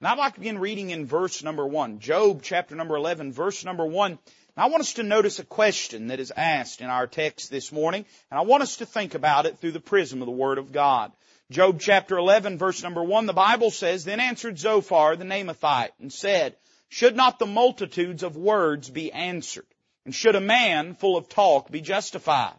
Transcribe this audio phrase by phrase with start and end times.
[0.00, 1.98] And I'd like to begin reading in verse number one.
[1.98, 4.12] Job chapter number 11, verse number one.
[4.12, 4.18] And
[4.56, 8.04] I want us to notice a question that is asked in our text this morning,
[8.30, 10.70] and I want us to think about it through the prism of the Word of
[10.70, 11.10] God.
[11.50, 16.12] Job chapter 11 verse number 1, the Bible says, Then answered Zophar the Naamathite and
[16.12, 16.54] said,
[16.88, 19.66] Should not the multitudes of words be answered?
[20.04, 22.54] And should a man full of talk be justified?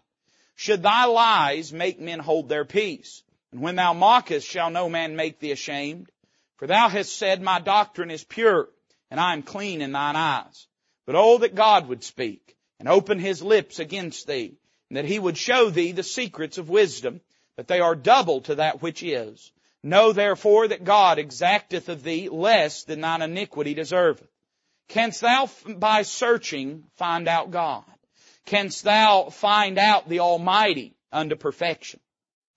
[0.55, 3.23] Should thy lies make men hold their peace?
[3.53, 6.11] And when thou mockest, shall no man make thee ashamed?
[6.59, 8.67] For thou hast said, My doctrine is pure,
[9.09, 10.67] and I am clean in thine eyes.
[11.05, 14.57] But oh, that God would speak, and open his lips against thee,
[14.89, 17.21] and that he would show thee the secrets of wisdom,
[17.55, 19.53] that they are double to that which is.
[19.83, 24.27] Know therefore that God exacteth of thee less than thine iniquity deserveth.
[24.89, 27.85] Canst thou by searching find out God?
[28.45, 32.01] Canst thou find out the Almighty unto perfection?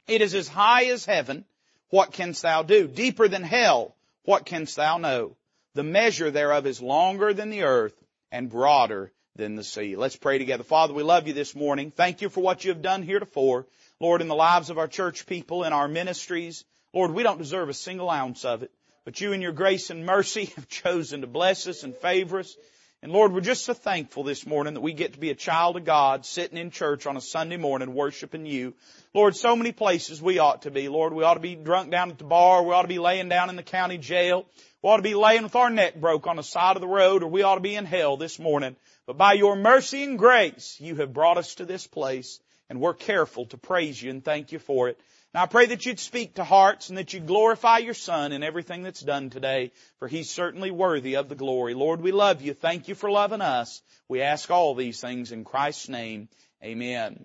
[0.09, 1.45] It is as high as heaven.
[1.91, 2.89] What canst thou do?
[2.89, 3.95] Deeper than hell.
[4.25, 5.37] What canst thou know?
[5.75, 7.95] The measure thereof is longer than the earth
[8.31, 9.97] and broader than the sea.
[9.97, 10.62] Let's pray together.
[10.62, 11.91] Father, we love you this morning.
[11.91, 13.67] Thank you for what you have done heretofore.
[13.98, 16.65] Lord, in the lives of our church people, in our ministries.
[16.93, 18.70] Lord, we don't deserve a single ounce of it,
[19.05, 22.56] but you in your grace and mercy have chosen to bless us and favor us.
[23.05, 25.77] And Lord, we're just so thankful this morning that we get to be a child
[25.77, 28.75] of God sitting in church on a Sunday morning worshiping you.
[29.12, 30.89] Lord, so many places we ought to be.
[30.89, 32.62] Lord, we ought to be drunk down at the bar.
[32.62, 34.47] We ought to be laying down in the county jail.
[34.83, 37.25] We ought to be laying with our neck broke on the side of the road
[37.25, 38.77] or we ought to be in hell this morning.
[39.05, 42.39] But by your mercy and grace, you have brought us to this place
[42.70, 45.00] and we're careful to praise you and thank you for it.
[45.34, 48.42] Now I pray that you'd speak to hearts and that you glorify your Son in
[48.42, 51.72] everything that's done today, for He's certainly worthy of the glory.
[51.72, 52.52] Lord, we love you.
[52.52, 53.80] Thank you for loving us.
[54.08, 56.28] We ask all these things in Christ's name.
[56.62, 57.25] Amen.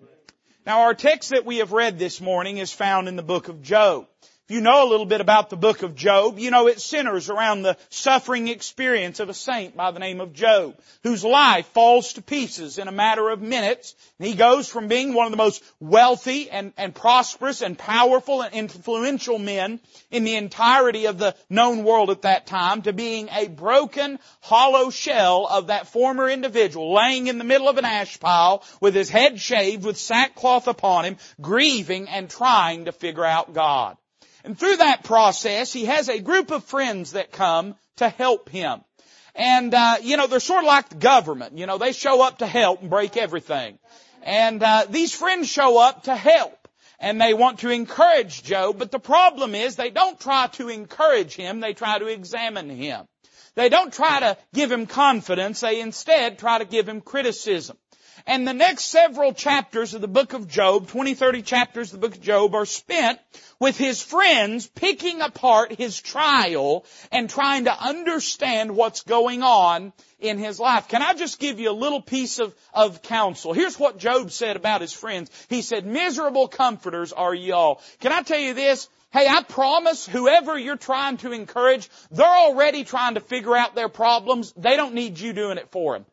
[0.64, 3.62] Now our text that we have read this morning is found in the book of
[3.62, 4.06] Job.
[4.48, 7.28] If you know a little bit about the book of Job, you know it centers
[7.28, 12.14] around the suffering experience of a saint by the name of Job, whose life falls
[12.14, 13.94] to pieces in a matter of minutes.
[14.18, 18.40] And he goes from being one of the most wealthy and, and prosperous and powerful
[18.40, 23.28] and influential men in the entirety of the known world at that time to being
[23.28, 28.18] a broken, hollow shell of that former individual laying in the middle of an ash
[28.18, 33.52] pile with his head shaved with sackcloth upon him, grieving and trying to figure out
[33.52, 33.98] God.
[34.48, 38.80] And through that process, he has a group of friends that come to help him.
[39.34, 41.58] And, uh, you know, they're sort of like the government.
[41.58, 43.78] You know, they show up to help and break everything.
[44.22, 46.66] And, uh, these friends show up to help.
[46.98, 51.34] And they want to encourage Job, but the problem is they don't try to encourage
[51.34, 53.06] him, they try to examine him.
[53.54, 57.76] They don't try to give him confidence, they instead try to give him criticism.
[58.26, 62.06] And the next several chapters of the book of Job, 20, 30 chapters of the
[62.06, 63.18] book of Job are spent
[63.58, 70.38] with his friends picking apart his trial and trying to understand what's going on in
[70.38, 70.88] his life.
[70.88, 73.52] Can I just give you a little piece of, of counsel?
[73.52, 75.30] Here's what Job said about his friends.
[75.48, 77.80] He said, miserable comforters are y'all.
[78.00, 78.88] Can I tell you this?
[79.10, 83.88] Hey, I promise whoever you're trying to encourage, they're already trying to figure out their
[83.88, 84.52] problems.
[84.56, 86.04] They don't need you doing it for them.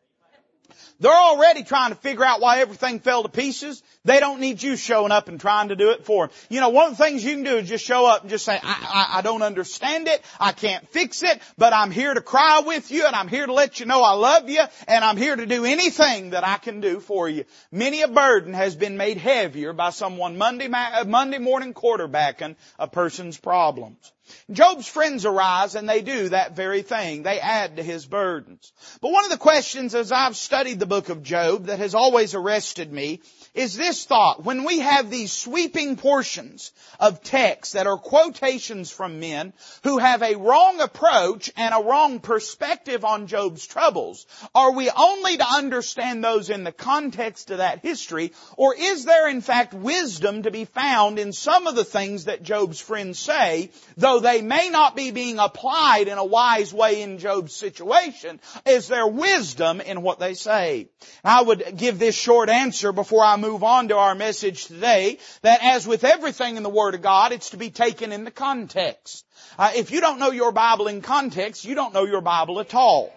[1.00, 3.82] They're already trying to figure out why everything fell to pieces.
[4.04, 6.36] They don't need you showing up and trying to do it for them.
[6.48, 8.44] You know, one of the things you can do is just show up and just
[8.44, 10.22] say, I, I, I don't understand it.
[10.40, 13.52] I can't fix it, but I'm here to cry with you and I'm here to
[13.52, 16.80] let you know I love you and I'm here to do anything that I can
[16.80, 17.44] do for you.
[17.70, 22.88] Many a burden has been made heavier by someone Monday, uh, Monday morning quarterbacking a
[22.88, 24.12] person's problems.
[24.50, 27.22] Job's friends arise and they do that very thing.
[27.22, 28.72] They add to his burdens.
[29.00, 32.34] But one of the questions as I've studied the book of Job that has always
[32.34, 33.20] arrested me
[33.54, 34.44] is this thought.
[34.44, 40.22] When we have these sweeping portions of text that are quotations from men who have
[40.22, 46.22] a wrong approach and a wrong perspective on Job's troubles, are we only to understand
[46.22, 50.64] those in the context of that history, or is there in fact wisdom to be
[50.64, 55.10] found in some of the things that Job's friends say, though they may not be
[55.10, 60.34] being applied in a wise way in Job's situation, is there wisdom in what they
[60.34, 60.88] say?
[61.24, 65.18] I would give this short answer before I move move on to our message today,
[65.40, 68.30] that as with everything in the Word of God, it's to be taken in the
[68.30, 69.24] context.
[69.58, 72.74] Uh, if you don't know your Bible in context, you don't know your Bible at
[72.74, 73.14] all.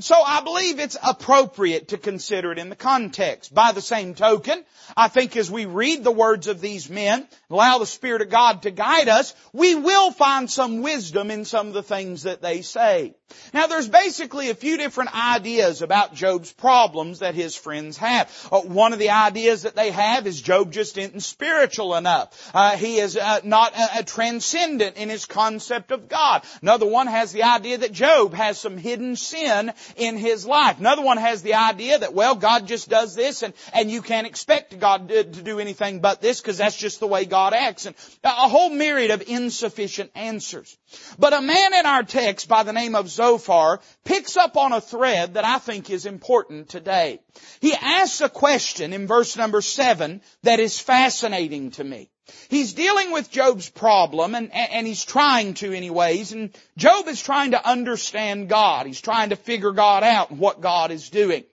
[0.00, 3.52] So I believe it's appropriate to consider it in the context.
[3.52, 4.64] By the same token,
[4.96, 8.62] I think as we read the words of these men, allow the Spirit of God
[8.62, 12.62] to guide us, we will find some wisdom in some of the things that they
[12.62, 13.14] say.
[13.52, 18.30] Now there's basically a few different ideas about Job's problems that his friends have.
[18.50, 22.50] Uh, one of the ideas that they have is Job just isn't spiritual enough.
[22.54, 26.42] Uh, he is uh, not a transcendent in his concept of God.
[26.60, 30.78] Another one has the idea that Job has some hidden sin in his life.
[30.78, 34.26] Another one has the idea that, well, God just does this and, and you can't
[34.26, 37.86] expect God to, to do anything but this because that's just the way God acts.
[37.86, 37.94] And
[38.24, 40.76] a whole myriad of insufficient answers.
[41.18, 44.80] But a man in our text by the name of Zophar picks up on a
[44.80, 47.20] thread that I think is important today.
[47.60, 52.10] He asks a question in verse number seven that is fascinating to me.
[52.48, 57.52] He's dealing with Job's problem and, and he's trying to anyways, and Job is trying
[57.52, 58.86] to understand God.
[58.86, 61.44] He's trying to figure God out and what God is doing.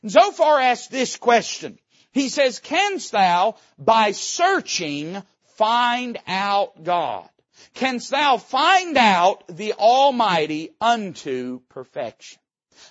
[0.00, 1.78] And Zophar asks this question.
[2.12, 5.22] He says, Canst thou by searching
[5.56, 7.28] find out God?
[7.74, 12.38] Canst thou find out the Almighty unto perfection?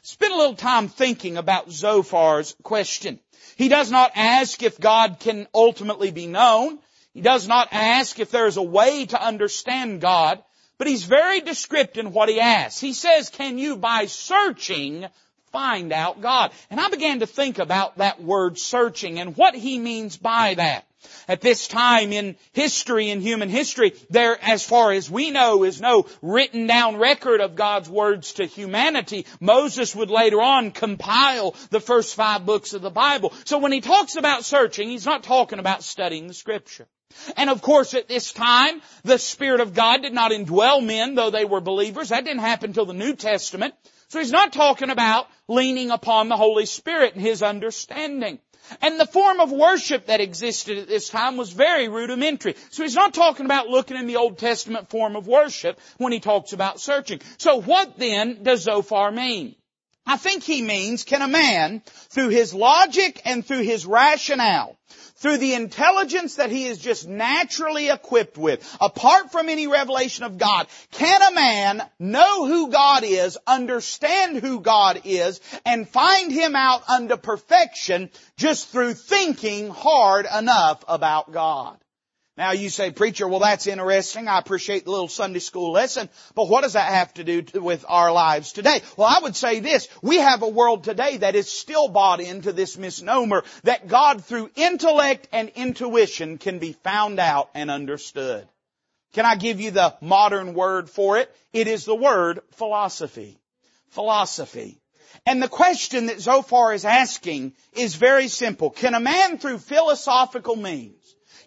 [0.01, 3.19] Spend a little time thinking about Zophar's question.
[3.55, 6.79] He does not ask if God can ultimately be known.
[7.13, 10.43] He does not ask if there's a way to understand God,
[10.77, 12.79] but he's very descriptive in what he asks.
[12.79, 15.07] He says, can you by searching
[15.57, 16.51] find out God?
[16.69, 20.85] And I began to think about that word searching and what he means by that.
[21.27, 25.81] At this time in history, in human history, there, as far as we know, is
[25.81, 29.25] no written down record of God's words to humanity.
[29.39, 33.33] Moses would later on compile the first five books of the Bible.
[33.45, 36.85] So when he talks about searching, he's not talking about studying the scripture.
[37.35, 41.31] And of course at this time, the Spirit of God did not indwell men, though
[41.31, 42.09] they were believers.
[42.09, 43.73] That didn't happen until the New Testament.
[44.09, 48.39] So he's not talking about leaning upon the Holy Spirit and his understanding.
[48.81, 52.55] And the form of worship that existed at this time was very rudimentary.
[52.69, 56.19] So he's not talking about looking in the Old Testament form of worship when he
[56.19, 57.21] talks about searching.
[57.37, 59.55] So what then does Zophar mean?
[60.07, 64.77] I think he means, can a man, through his logic and through his rationale,
[65.17, 70.37] through the intelligence that he is just naturally equipped with, apart from any revelation of
[70.37, 76.55] God, can a man know who God is, understand who God is, and find him
[76.55, 81.77] out unto perfection just through thinking hard enough about God?
[82.37, 84.27] Now you say, preacher, well that's interesting.
[84.27, 87.59] I appreciate the little Sunday school lesson, but what does that have to do to,
[87.59, 88.81] with our lives today?
[88.95, 89.87] Well, I would say this.
[90.03, 94.51] We have a world today that is still bought into this misnomer that God through
[94.55, 98.47] intellect and intuition can be found out and understood.
[99.13, 101.35] Can I give you the modern word for it?
[101.53, 103.39] It is the word philosophy.
[103.89, 104.79] Philosophy.
[105.25, 108.69] And the question that Zophar is asking is very simple.
[108.69, 110.96] Can a man through philosophical means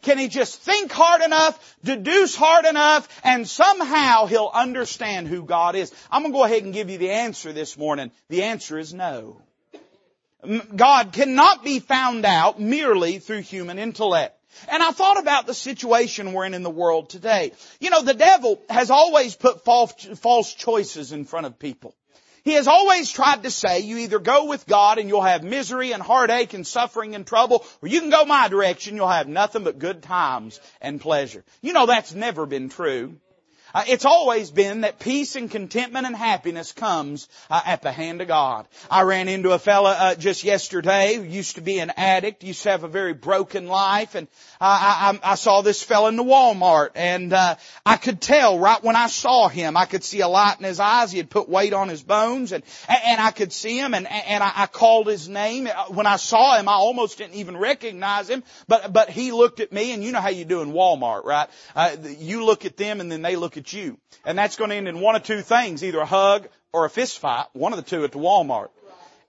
[0.03, 5.75] can he just think hard enough, deduce hard enough, and somehow he'll understand who God
[5.75, 5.93] is?
[6.11, 8.11] I'm going to go ahead and give you the answer this morning.
[8.29, 9.43] The answer is no.
[10.75, 14.37] God cannot be found out merely through human intellect.
[14.69, 17.53] And I thought about the situation we're in in the world today.
[17.79, 21.95] You know, the devil has always put false, false choices in front of people.
[22.43, 25.93] He has always tried to say you either go with God and you'll have misery
[25.93, 29.65] and heartache and suffering and trouble, or you can go my direction, you'll have nothing
[29.65, 31.45] but good times and pleasure.
[31.61, 33.17] You know that's never been true.
[33.75, 38.21] Uh, it's always been that peace and contentment and happiness comes uh, at the hand
[38.21, 38.67] of God.
[38.91, 42.63] I ran into a fella uh, just yesterday who used to be an addict, used
[42.65, 44.29] to have a very broken life, and
[44.61, 47.57] I, I, I saw this fella in the Walmart, and uh,
[47.87, 50.81] I could tell right when I saw him, I could see a light in his
[50.81, 51.13] eyes.
[51.13, 54.43] He had put weight on his bones, and and I could see him, and and
[54.43, 55.67] I, I called his name.
[55.67, 59.61] Uh, when I saw him, I almost didn't even recognize him, but but he looked
[59.61, 61.49] at me, and you know how you do in Walmart, right?
[61.77, 63.99] Uh, you look at them, and then they look at you.
[64.25, 66.91] And that's going to end in one of two things, either a hug or a
[66.91, 68.69] fist fight, one of the two at the Walmart.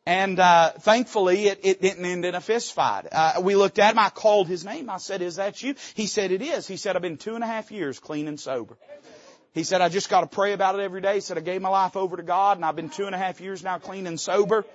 [0.06, 3.06] And uh, thankfully, it, it, didn't end in a fist fight.
[3.12, 4.00] Uh, we looked at him.
[4.00, 4.90] I called his name.
[4.90, 7.44] I said, "Is that you?" He said, "It is." He said, "I've been two and
[7.44, 8.78] a half years clean and sober."
[9.54, 11.62] He said, "I just got to pray about it every day." He said, "I gave
[11.62, 14.08] my life over to God, and I've been two and a half years now clean
[14.08, 14.66] and sober."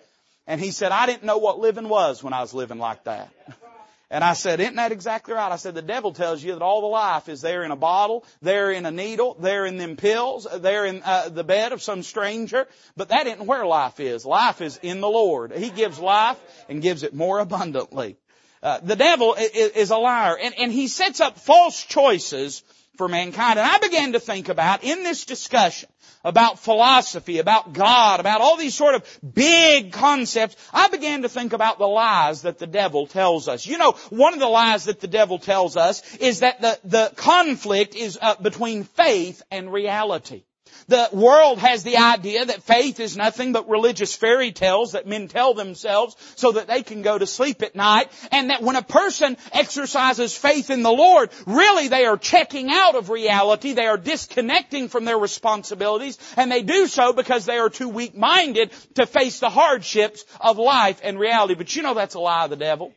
[0.47, 3.29] And he said, "I didn't know what living was when I was living like that."
[4.09, 5.51] And I said, isn't that exactly right?
[5.51, 8.25] I said, the devil tells you that all the life is there in a bottle,
[8.41, 12.05] there in a needle, there in them pills, there in uh, the bed of some
[12.05, 12.69] stranger.
[12.97, 14.25] But that isn't where life is.
[14.25, 15.53] Life is in the Lord.
[15.53, 18.17] He gives life and gives it more abundantly.
[18.63, 22.63] Uh, the devil is, is a liar and, and he sets up false choices
[22.97, 23.59] for mankind.
[23.59, 25.88] And I began to think about, in this discussion,
[26.25, 31.53] about philosophy, about God, about all these sort of big concepts, I began to think
[31.53, 33.67] about the lies that the devil tells us.
[33.67, 37.12] You know, one of the lies that the devil tells us is that the, the
[37.17, 40.43] conflict is uh, between faith and reality.
[40.88, 45.26] The world has the idea that faith is nothing but religious fairy tales that men
[45.26, 48.11] tell themselves so that they can go to sleep at night.
[48.31, 52.95] And that when a person exercises faith in the Lord, really they are checking out
[52.95, 53.73] of reality.
[53.73, 56.19] They are disconnecting from their responsibilities.
[56.37, 61.00] And they do so because they are too weak-minded to face the hardships of life
[61.02, 61.55] and reality.
[61.55, 62.93] But you know that's a lie of the devil.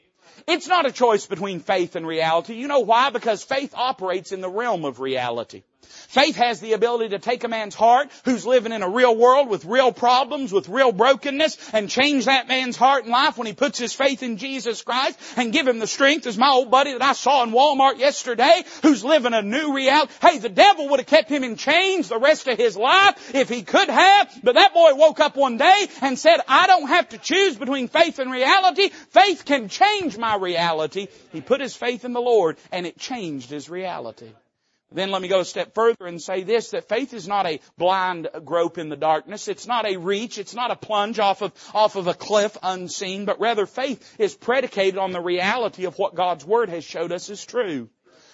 [0.48, 2.56] It's not a choice between faith and reality.
[2.56, 3.10] You know why?
[3.10, 5.64] Because faith operates in the realm of reality.
[5.90, 9.50] Faith has the ability to take a man's heart who's living in a real world
[9.50, 13.54] with real problems, with real brokenness, and change that man's heart and life when he
[13.54, 16.94] puts his faith in Jesus Christ and give him the strength as my old buddy
[16.94, 20.12] that I saw in Walmart yesterday who's living a new reality.
[20.22, 23.50] Hey, the devil would have kept him in chains the rest of his life if
[23.50, 27.10] he could have, but that boy woke up one day and said, I don't have
[27.10, 28.90] to choose between faith and reality.
[28.90, 31.08] Faith can change my reality.
[31.32, 34.32] He put his faith in the Lord and it changed his reality.
[34.92, 37.60] Then let me go a step further and say this, that faith is not a
[37.78, 39.48] blind grope in the darkness.
[39.48, 40.40] It's not a reach.
[40.40, 44.36] It's not a plunge off of, off of a cliff unseen, but rather faith is
[44.36, 47.90] predicated on the reality of what God's Word has showed us is true.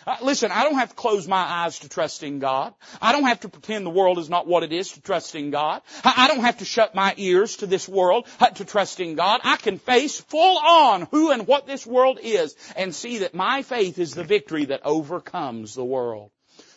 [0.08, 2.74] Uh, listen, I don't have to close my eyes to trusting God.
[3.02, 5.50] I don't have to pretend the world is not what it is to trust in
[5.50, 5.82] God.
[6.04, 9.42] I, I don't have to shut my ears to this world uh, to trusting God.
[9.44, 13.64] I can face full on who and what this world is and see that my
[13.64, 16.30] faith is the victory that overcomes the world.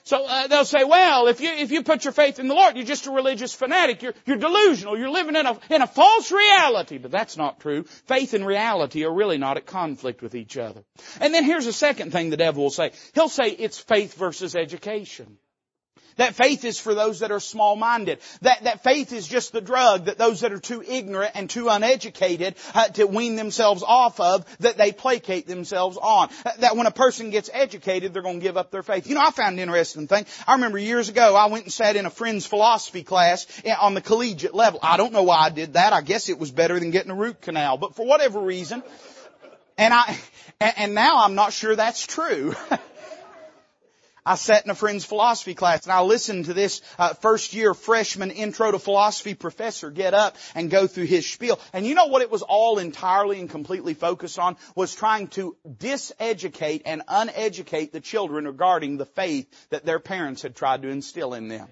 [0.09, 2.77] So uh, they'll say, well, if you if you put your faith in the Lord,
[2.77, 4.01] you're just a religious fanatic.
[4.01, 4.99] You're you're delusional.
[4.99, 6.97] You're living in a in a false reality.
[6.97, 7.83] But that's not true.
[7.83, 10.83] Faith and reality are really not at conflict with each other.
[11.21, 12.93] And then here's a second thing the devil will say.
[13.13, 15.37] He'll say it's faith versus education.
[16.19, 18.19] That faith is for those that are small-minded.
[18.43, 21.69] That, that faith is just the drug that those that are too ignorant and too
[21.69, 26.29] uneducated uh, to wean themselves off of, that they placate themselves on.
[26.45, 29.07] Uh, that when a person gets educated, they're going to give up their faith.
[29.07, 30.27] You know, I found an interesting thing.
[30.47, 33.95] I remember years ago, I went and sat in a friend's philosophy class eh, on
[33.95, 34.81] the collegiate level.
[34.83, 35.93] I don't know why I did that.
[35.93, 37.79] I guess it was better than getting a root canal.
[37.79, 38.83] But for whatever reason,
[39.77, 40.19] and I,
[40.61, 42.55] and now I'm not sure that's true.
[44.29, 47.73] I sat in a friend's philosophy class and I listened to this uh, first year
[47.73, 51.59] freshman intro to philosophy professor get up and go through his spiel.
[51.73, 54.59] And you know what it was all entirely and completely focused on?
[54.75, 60.55] Was trying to diseducate and uneducate the children regarding the faith that their parents had
[60.55, 61.69] tried to instill in them.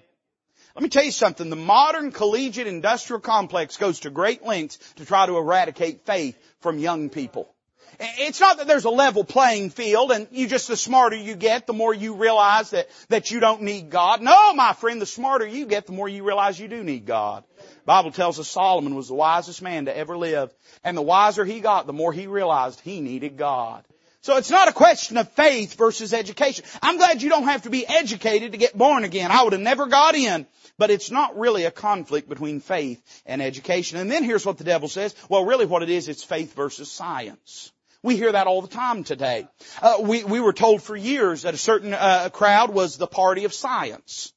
[0.73, 1.51] Let me tell you something.
[1.51, 6.79] The modern collegiate industrial complex goes to great lengths to try to eradicate faith from
[6.79, 7.53] young people.
[7.99, 11.65] It's not that there's a level playing field and you just, the smarter you get,
[11.65, 14.21] the more you realize that, that you don't need God.
[14.21, 17.43] No, my friend, the smarter you get, the more you realize you do need God.
[17.57, 20.53] The Bible tells us Solomon was the wisest man to ever live.
[20.83, 23.83] And the wiser he got, the more he realized he needed God.
[24.21, 26.65] So it's not a question of faith versus education.
[26.83, 29.31] I'm glad you don't have to be educated to get born again.
[29.31, 30.45] I would have never got in.
[30.77, 33.97] But it's not really a conflict between faith and education.
[33.97, 35.15] And then here's what the devil says.
[35.27, 37.71] Well, really what it is, it's faith versus science.
[38.07, 39.49] We hear that all the time today.
[39.81, 43.43] Uh, we, we were told for years that a certain uh, crowd was the party
[43.43, 44.31] of science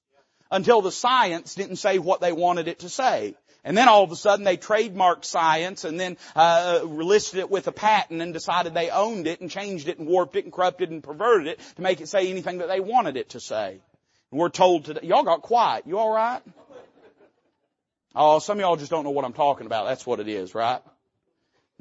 [0.50, 3.36] until the science didn't say what they wanted it to say.
[3.62, 7.68] And then all of a sudden they trademarked science and then uh, listed it with
[7.68, 10.90] a patent and decided they owned it and changed it and warped it and corrupted
[10.90, 13.80] and perverted it to make it say anything that they wanted it to say.
[14.32, 15.86] And we're told today, y'all got quiet.
[15.86, 16.42] You alright?
[18.16, 19.86] Oh, some of y'all just don't know what I'm talking about.
[19.86, 20.82] That's what it is, right?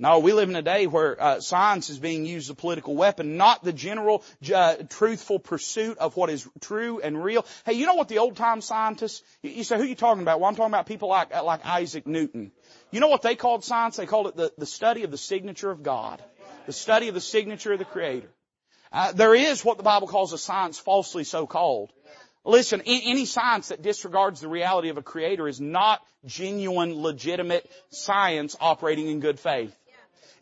[0.02, 2.96] No, we live in a day where uh, science is being used as a political
[2.96, 4.24] weapon, not the general,
[4.56, 7.46] uh, truthful pursuit of what is true and real.
[7.66, 9.22] Hey, you know what the old time scientists?
[9.44, 10.40] You say, who are you talking about?
[10.40, 12.54] Well, I'm talking about people like uh, like Isaac Newton.
[12.92, 13.98] You know what they called science?
[13.98, 16.24] They called it the, the study of the signature of God,
[16.66, 18.30] the study of the signature of the Creator.
[18.94, 21.92] Uh, there is what the Bible calls a science falsely so called.
[22.46, 28.56] Listen, any science that disregards the reality of a creator is not genuine, legitimate science
[28.62, 29.76] operating in good faith.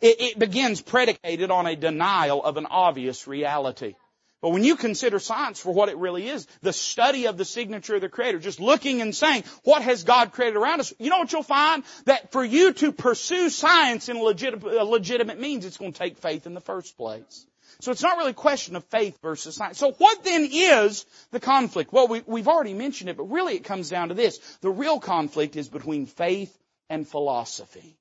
[0.01, 3.95] It, it begins predicated on a denial of an obvious reality.
[4.39, 7.95] But when you consider science for what it really is, the study of the signature
[7.95, 10.93] of the Creator, just looking and saying, what has God created around us?
[10.99, 11.83] You know what you'll find?
[12.05, 15.91] That for you to pursue science in a legitimate, a uh, legitimate means, it's going
[15.91, 17.47] to take faith in the first place.
[17.79, 19.79] So it's not really a question of faith versus science.
[19.79, 21.91] So what then is the conflict?
[21.91, 24.37] Well, we, we've already mentioned it, but really it comes down to this.
[24.61, 26.55] The real conflict is between faith
[26.89, 27.97] and philosophy.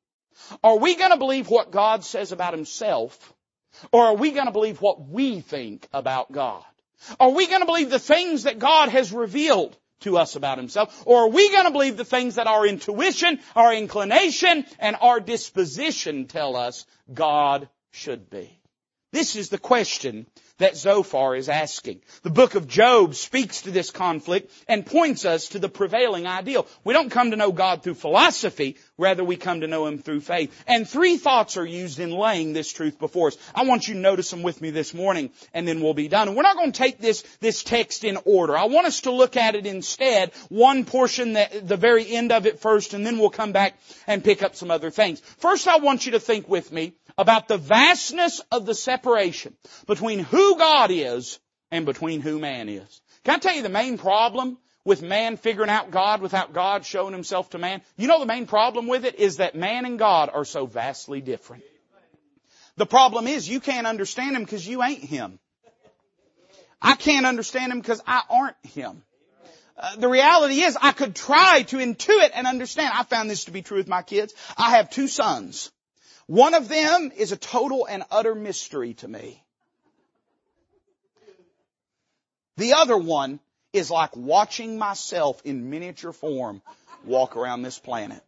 [0.63, 3.35] Are we going to believe what God says about Himself,
[3.93, 6.65] or are we going to believe what we think about God?
[7.21, 11.03] Are we going to believe the things that God has revealed to us about Himself?
[11.07, 15.21] Or are we going to believe the things that our intuition, our inclination, and our
[15.21, 18.56] disposition tell us God should be?
[19.17, 20.27] This is the question
[20.59, 22.03] that Zophar is asking.
[22.23, 26.67] The book of Job speaks to this conflict and points us to the prevailing ideal.
[26.85, 30.21] We don't come to know God through philosophy, rather we come to know Him through
[30.21, 30.55] faith.
[30.67, 33.39] And three thoughts are used in laying this truth before us.
[33.55, 36.35] I want you to notice them with me this morning and then we'll be done.
[36.35, 38.55] We're not going to take this, this text in order.
[38.55, 42.45] I want us to look at it instead, one portion that, the very end of
[42.45, 45.21] it first and then we'll come back and pick up some other things.
[45.39, 49.57] First I want you to think with me about the vastness of the separation
[49.87, 51.39] between who God is
[51.71, 53.01] and between who man is.
[53.25, 57.13] Can I tell you the main problem with man figuring out God without God showing
[57.13, 57.83] himself to man?
[57.97, 61.21] You know the main problem with it is that man and God are so vastly
[61.21, 61.65] different.
[62.77, 65.39] The problem is you can't understand him because you ain't him.
[66.81, 69.03] I can't understand him because I aren't him.
[69.79, 72.93] Uh, the reality is I could try to intuit and understand.
[72.95, 74.35] I found this to be true with my kids.
[74.57, 75.71] I have two sons.
[76.27, 79.43] One of them is a total and utter mystery to me.
[82.57, 83.39] The other one
[83.73, 86.63] is like watching myself in miniature form
[87.05, 88.23] walk around this planet.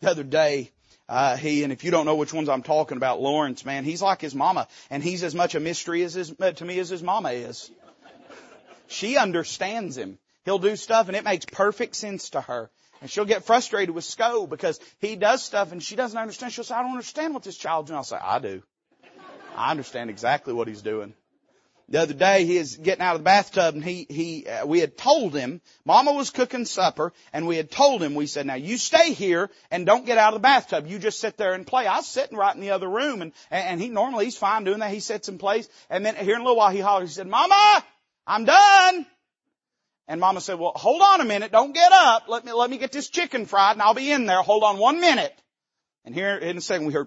[0.00, 0.70] The other day,
[1.08, 4.02] uh, he, and if you don't know which ones I'm talking about, Lawrence, man, he's
[4.02, 7.02] like his mama, and he's as much a mystery as his, to me as his
[7.02, 7.70] mama is.
[8.86, 10.18] She understands him.
[10.44, 12.70] He'll do stuff and it makes perfect sense to her.
[13.00, 16.52] And she'll get frustrated with Sco because he does stuff and she doesn't understand.
[16.52, 17.96] She'll say, I don't understand what this child's doing.
[17.96, 18.62] I'll say, I do.
[19.56, 21.14] I understand exactly what he's doing.
[21.90, 24.78] The other day he is getting out of the bathtub and he, he, uh, we
[24.78, 28.54] had told him, mama was cooking supper and we had told him, we said, now
[28.54, 30.86] you stay here and don't get out of the bathtub.
[30.86, 31.88] You just sit there and play.
[31.88, 34.78] I was sitting right in the other room and, and he normally he's fine doing
[34.78, 34.92] that.
[34.92, 37.26] He sits in place and then here in a little while he hollers, he said,
[37.26, 37.84] mama,
[38.24, 39.06] I'm done.
[40.10, 41.52] And mama said, well, hold on a minute.
[41.52, 42.24] Don't get up.
[42.26, 44.42] Let me, let me get this chicken fried and I'll be in there.
[44.42, 45.32] Hold on one minute.
[46.04, 47.06] And here in a second we heard,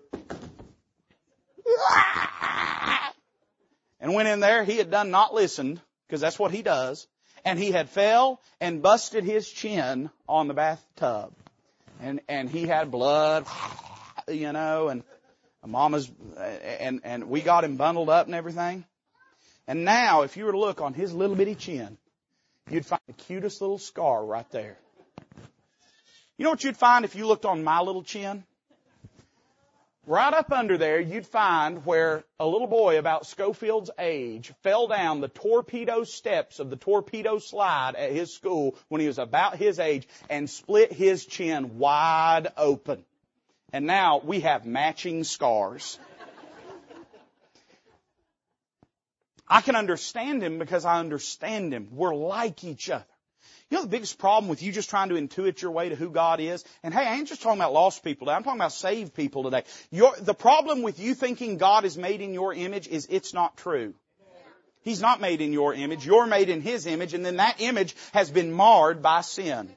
[4.00, 4.64] and went in there.
[4.64, 7.06] He had done not listened because that's what he does.
[7.44, 11.34] And he had fell and busted his chin on the bathtub.
[12.02, 13.46] And, and he had blood,
[14.30, 15.04] you know, and
[15.68, 16.10] mama's,
[16.80, 18.86] and, and we got him bundled up and everything.
[19.68, 21.98] And now, if you were to look on his little bitty chin,
[22.70, 24.78] you'd find the cutest little scar right there.
[26.38, 28.44] You know what you'd find if you looked on my little chin?
[30.06, 35.22] Right up under there, you'd find where a little boy about Schofield's age fell down
[35.22, 39.80] the torpedo steps of the torpedo slide at his school when he was about his
[39.80, 43.06] age and split his chin wide open.
[43.72, 45.98] And now we have matching scars.
[49.54, 51.90] I can understand him because I understand him.
[51.92, 53.06] We're like each other.
[53.70, 56.10] You know the biggest problem with you just trying to intuit your way to who
[56.10, 56.66] God is?
[56.82, 58.36] And hey, I ain't just talking about lost people today.
[58.36, 59.64] I'm talking about saved people today.
[59.92, 63.56] Your, the problem with you thinking God is made in your image is it's not
[63.56, 63.94] true.
[64.82, 66.04] He's not made in your image.
[66.04, 69.70] You're made in His image and then that image has been marred by sin.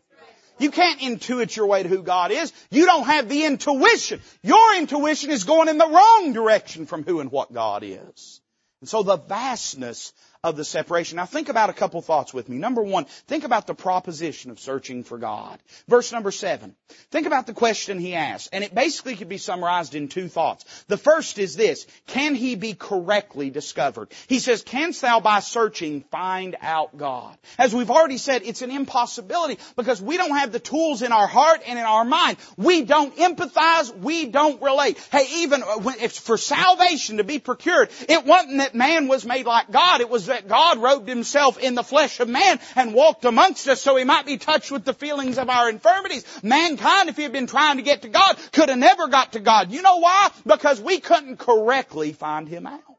[0.58, 2.50] You can't intuit your way to who God is.
[2.70, 4.22] You don't have the intuition.
[4.42, 8.40] Your intuition is going in the wrong direction from who and what God is.
[8.80, 10.12] And so the vastness
[10.46, 11.16] of the separation.
[11.16, 12.56] Now think about a couple thoughts with me.
[12.56, 15.58] Number one, think about the proposition of searching for God.
[15.88, 16.76] Verse number seven.
[17.10, 20.64] Think about the question he asked, and it basically could be summarized in two thoughts.
[20.86, 24.12] The first is this, can he be correctly discovered?
[24.28, 27.36] He says, canst thou by searching find out God?
[27.58, 31.26] As we've already said, it's an impossibility because we don't have the tools in our
[31.26, 32.36] heart and in our mind.
[32.56, 34.96] We don't empathize, we don't relate.
[35.10, 39.46] Hey, even when, if for salvation to be procured, it wasn't that man was made
[39.46, 43.24] like God, it was that God robed himself in the flesh of man and walked
[43.24, 46.24] amongst us so he might be touched with the feelings of our infirmities.
[46.42, 49.40] Mankind, if he had been trying to get to God, could have never got to
[49.40, 49.72] God.
[49.72, 50.30] You know why?
[50.44, 52.95] Because we couldn't correctly find him out.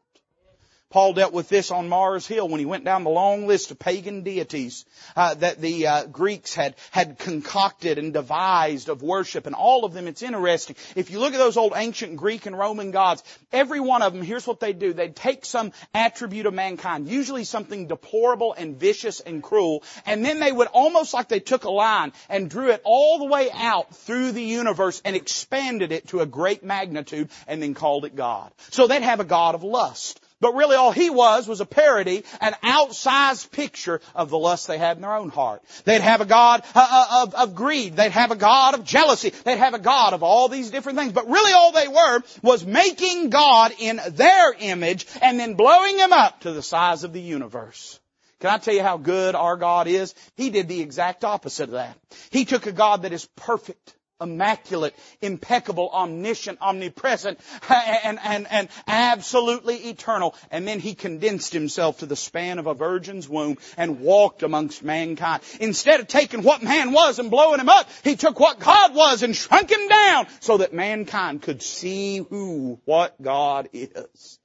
[0.90, 3.78] Paul dealt with this on Mars Hill when he went down the long list of
[3.78, 9.54] pagan deities uh, that the uh, Greeks had had concocted and devised of worship, and
[9.54, 10.08] all of them.
[10.08, 10.76] It's interesting.
[10.96, 13.22] If you look at those old ancient Greek and Roman gods,
[13.52, 17.44] every one of them, here's what they do: they'd take some attribute of mankind, usually
[17.44, 21.70] something deplorable and vicious and cruel, and then they would almost like they took a
[21.70, 26.20] line and drew it all the way out through the universe and expanded it to
[26.20, 28.50] a great magnitude, and then called it God.
[28.70, 32.22] So they'd have a god of lust But really all he was was a parody,
[32.40, 35.62] an outsized picture of the lust they had in their own heart.
[35.84, 37.96] They'd have a God uh, uh, of, of greed.
[37.96, 39.30] They'd have a God of jealousy.
[39.30, 41.12] They'd have a God of all these different things.
[41.12, 46.12] But really all they were was making God in their image and then blowing him
[46.12, 47.98] up to the size of the universe.
[48.38, 50.14] Can I tell you how good our God is?
[50.36, 51.98] He did the exact opposite of that.
[52.30, 57.38] He took a God that is perfect immaculate, impeccable, omniscient, omnipresent,
[57.70, 60.34] and, and, and absolutely eternal.
[60.50, 64.82] And then he condensed himself to the span of a virgin's womb and walked amongst
[64.82, 65.42] mankind.
[65.60, 69.22] Instead of taking what man was and blowing him up, he took what God was
[69.22, 74.38] and shrunk him down so that mankind could see who, what God is.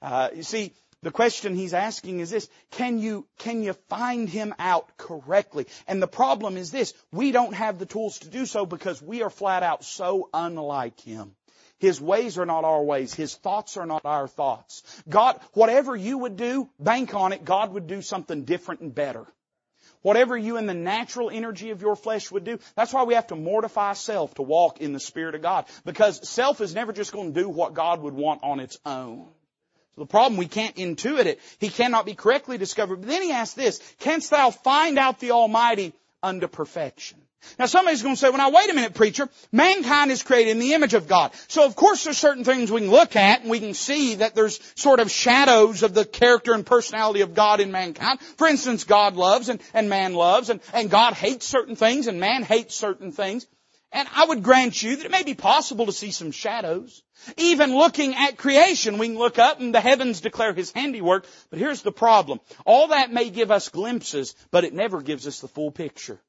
[0.00, 0.72] Uh, you see,
[1.02, 5.66] the question he's asking is this, can you, can you find him out correctly?
[5.86, 9.22] And the problem is this, we don't have the tools to do so because we
[9.22, 11.36] are flat out so unlike him.
[11.78, 13.14] His ways are not our ways.
[13.14, 14.82] His thoughts are not our thoughts.
[15.08, 19.24] God, whatever you would do, bank on it, God would do something different and better.
[20.02, 23.28] Whatever you in the natural energy of your flesh would do, that's why we have
[23.28, 25.66] to mortify self to walk in the Spirit of God.
[25.84, 29.28] Because self is never just going to do what God would want on its own.
[29.98, 31.40] The problem, we can't intuit it.
[31.58, 32.96] He cannot be correctly discovered.
[32.96, 37.18] But then he asks this, canst thou find out the Almighty unto perfection?
[37.58, 40.58] Now somebody's going to say, well now wait a minute preacher, mankind is created in
[40.58, 41.32] the image of God.
[41.46, 44.34] So of course there's certain things we can look at and we can see that
[44.34, 48.20] there's sort of shadows of the character and personality of God in mankind.
[48.20, 52.20] For instance, God loves and, and man loves and, and God hates certain things and
[52.20, 53.46] man hates certain things.
[53.90, 57.02] And I would grant you that it may be possible to see some shadows.
[57.38, 61.26] Even looking at creation, we can look up and the heavens declare His handiwork.
[61.50, 62.40] But here's the problem.
[62.66, 66.20] All that may give us glimpses, but it never gives us the full picture.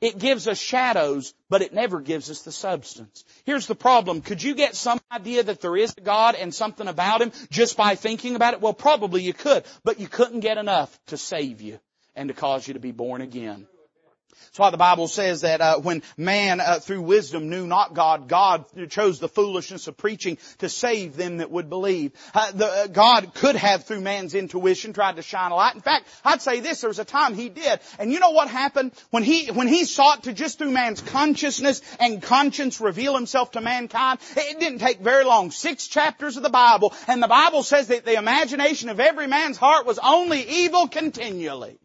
[0.00, 3.24] It gives us shadows, but it never gives us the substance.
[3.44, 4.22] Here's the problem.
[4.22, 7.76] Could you get some idea that there is a God and something about Him just
[7.76, 8.60] by thinking about it?
[8.60, 11.80] Well, probably you could, but you couldn't get enough to save you
[12.14, 13.66] and to cause you to be born again.
[14.46, 18.28] That's why the Bible says that uh, when man uh, through wisdom knew not God,
[18.28, 22.12] God chose the foolishness of preaching to save them that would believe.
[22.34, 25.74] Uh, the, uh, God could have through man's intuition tried to shine a light.
[25.74, 27.80] In fact, I'd say this, there was a time he did.
[27.98, 28.92] And you know what happened?
[29.10, 33.60] When he, when he sought to just through man's consciousness and conscience reveal himself to
[33.60, 35.50] mankind, it didn't take very long.
[35.50, 39.56] Six chapters of the Bible, and the Bible says that the imagination of every man's
[39.56, 41.78] heart was only evil continually.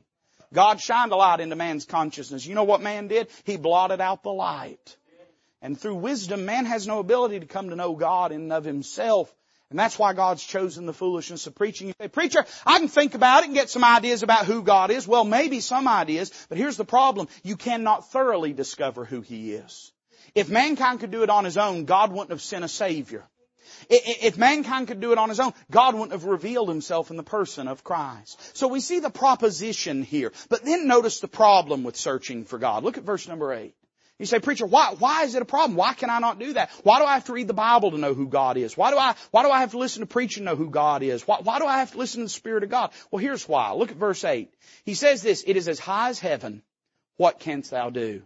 [0.55, 2.45] God shined a light into man's consciousness.
[2.45, 3.27] You know what man did?
[3.43, 4.97] He blotted out the light.
[5.61, 8.63] And through wisdom, man has no ability to come to know God in and of
[8.63, 9.33] himself.
[9.69, 11.87] And that's why God's chosen the foolishness of preaching.
[11.87, 14.91] You say, preacher, I can think about it and get some ideas about who God
[14.91, 15.07] is.
[15.07, 17.27] Well, maybe some ideas, but here's the problem.
[17.43, 19.91] You cannot thoroughly discover who He is.
[20.35, 23.25] If mankind could do it on his own, God wouldn't have sent a Savior.
[23.89, 27.23] If mankind could do it on his own, God wouldn't have revealed himself in the
[27.23, 28.57] person of Christ.
[28.57, 30.31] So we see the proposition here.
[30.49, 32.83] But then notice the problem with searching for God.
[32.83, 33.73] Look at verse number 8.
[34.17, 35.75] You say, preacher, why, why is it a problem?
[35.75, 36.71] Why can I not do that?
[36.83, 38.77] Why do I have to read the Bible to know who God is?
[38.77, 41.03] Why do I, why do I have to listen to preaching to know who God
[41.03, 41.27] is?
[41.27, 42.91] Why, why do I have to listen to the Spirit of God?
[43.11, 43.73] Well, here's why.
[43.73, 44.53] Look at verse 8.
[44.85, 46.63] He says this, it is as high as heaven.
[47.17, 48.21] What canst thou do?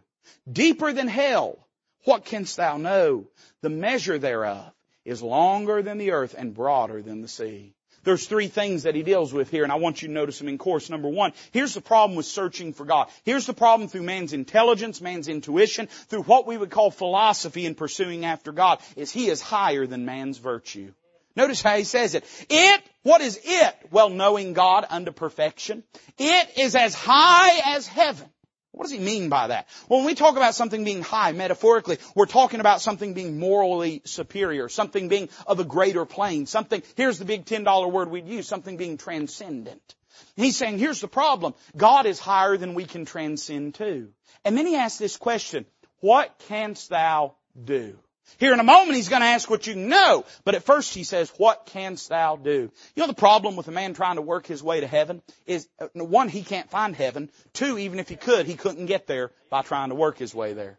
[0.51, 1.57] Deeper than hell.
[2.03, 3.27] What canst thou know?
[3.61, 4.71] The measure thereof
[5.09, 7.73] is longer than the earth and broader than the sea.
[8.03, 10.47] There's three things that he deals with here, and I want you to notice them
[10.47, 10.89] in course.
[10.89, 13.09] Number one, here's the problem with searching for God.
[13.23, 17.75] Here's the problem through man's intelligence, man's intuition, through what we would call philosophy in
[17.75, 20.93] pursuing after God, is he is higher than man's virtue.
[21.35, 22.23] Notice how he says it.
[22.49, 23.75] It, what is it?
[23.91, 25.83] Well, knowing God unto perfection.
[26.17, 28.27] It is as high as heaven.
[28.71, 29.67] What does he mean by that?
[29.87, 34.01] Well, when we talk about something being high, metaphorically, we're talking about something being morally
[34.05, 38.47] superior, something being of a greater plane, something, here's the big $10 word we'd use,
[38.47, 39.95] something being transcendent.
[40.35, 41.55] He's saying, here's the problem.
[41.75, 44.09] God is higher than we can transcend to.
[44.45, 45.65] And then he asks this question,
[45.99, 47.97] what canst thou do?
[48.37, 51.03] Here in a moment he's going to ask what you know, but at first he
[51.03, 52.71] says, what canst thou do?
[52.95, 55.67] You know the problem with a man trying to work his way to heaven is,
[55.79, 57.29] uh, one, he can't find heaven.
[57.53, 60.53] Two, even if he could, he couldn't get there by trying to work his way
[60.53, 60.77] there.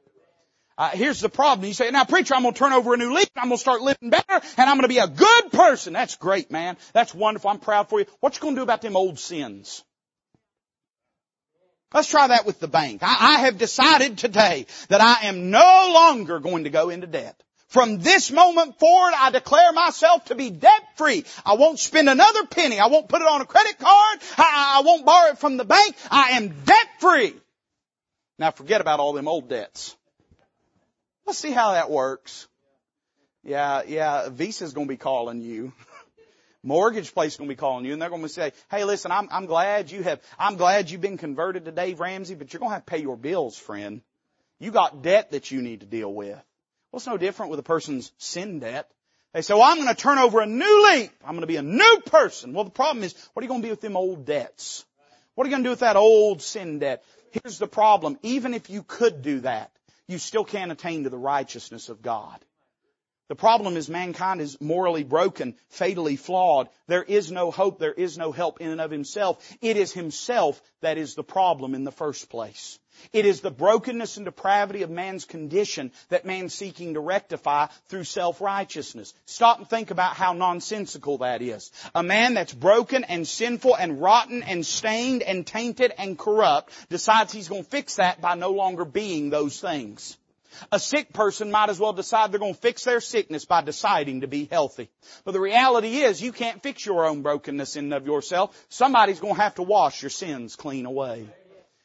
[0.79, 1.67] Uh, here's the problem.
[1.67, 3.29] You say, now preacher, I'm going to turn over a new leaf.
[3.37, 5.93] I'm going to start living better and I'm going to be a good person.
[5.93, 6.79] That's great, man.
[6.95, 7.51] That's wonderful.
[7.51, 8.07] I'm proud for you.
[8.21, 9.85] What you going to do about them old sins?
[11.93, 13.03] Let's try that with the bank.
[13.03, 17.41] I, I have decided today that I am no longer going to go into debt.
[17.69, 21.25] From this moment forward, I declare myself to be debt free.
[21.47, 22.81] I won't spend another penny.
[22.81, 24.19] I won't put it on a credit card.
[24.39, 25.95] I, I won't borrow it from the bank.
[26.11, 27.35] I am debt free.
[28.41, 29.97] Now forget about all them old debts.
[31.27, 32.49] Let's see how that works.
[33.45, 35.73] Yeah, yeah, Visa's gonna be calling you.
[36.63, 39.11] Mortgage place is going to be calling you and they're going to say, hey listen,
[39.11, 42.61] I'm, I'm glad you have, I'm glad you've been converted to Dave Ramsey, but you're
[42.61, 44.03] going to have to pay your bills, friend.
[44.59, 46.35] You got debt that you need to deal with.
[46.93, 48.91] Well, it's no different with a person's sin debt.
[49.33, 51.11] They say, well, I'm going to turn over a new leaf.
[51.25, 52.53] I'm going to be a new person.
[52.53, 54.85] Well, the problem is, what are you going to be with them old debts?
[55.35, 57.05] What are you going to do with that old sin debt?
[57.31, 58.19] Here's the problem.
[58.23, 59.71] Even if you could do that,
[60.09, 62.45] you still can't attain to the righteousness of God.
[63.31, 66.69] The problem is mankind is morally broken, fatally flawed.
[66.89, 67.79] There is no hope.
[67.79, 69.39] There is no help in and of himself.
[69.63, 72.81] It is himself that is the problem in the first place.
[73.13, 78.03] It is the brokenness and depravity of man's condition that man's seeking to rectify through
[78.03, 79.15] self-righteousness.
[79.27, 81.71] Stop and think about how nonsensical that is.
[81.95, 87.33] A man that's broken and sinful and rotten and stained and tainted and corrupt decides
[87.33, 90.17] he's going to fix that by no longer being those things.
[90.73, 94.23] A sick person might as well decide they're going to fix their sickness by deciding
[94.23, 94.91] to be healthy.
[95.25, 98.57] But the reality is you can't fix your own brokenness in and of yourself.
[98.69, 101.27] Somebody's going to have to wash your sins clean away.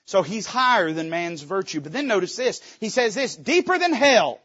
[0.05, 1.81] So he's higher than man's virtue.
[1.81, 2.61] But then notice this.
[2.79, 4.39] He says this, deeper than hell.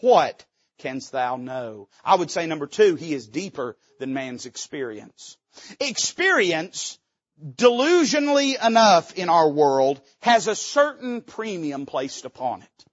[0.00, 0.44] What
[0.78, 1.88] canst thou know?
[2.04, 5.38] I would say number two, he is deeper than man's experience.
[5.80, 6.98] Experience,
[7.42, 12.85] delusionally enough in our world, has a certain premium placed upon it.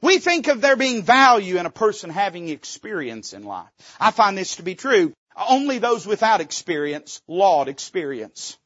[0.00, 3.68] We think of there being value in a person having experience in life.
[3.98, 5.12] I find this to be true.
[5.36, 8.58] Only those without experience laud experience.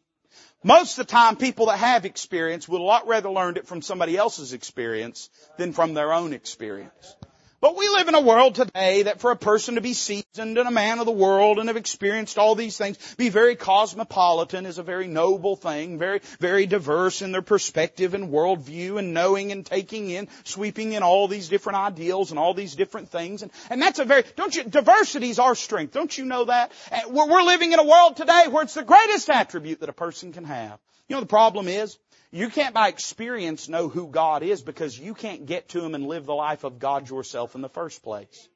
[0.65, 3.83] Most of the time, people that have experience would a lot rather learn it from
[3.83, 7.17] somebody else's experience than from their own experience.
[7.63, 10.67] But we live in a world today that for a person to be seasoned and
[10.67, 14.79] a man of the world and have experienced all these things, be very cosmopolitan is
[14.79, 19.65] a very noble thing, very, very diverse in their perspective and worldview and knowing and
[19.65, 23.43] taking in, sweeping in all these different ideals and all these different things.
[23.43, 25.95] And, and that's a very, don't you, diversity is our strength.
[25.95, 26.73] Don't you know that?
[27.11, 30.33] We're, we're living in a world today where it's the greatest attribute that a person
[30.33, 30.81] can have.
[31.09, 31.97] You know the problem is?
[32.35, 36.07] You can't by experience know who God is because you can't get to Him and
[36.07, 38.49] live the life of God yourself in the first place.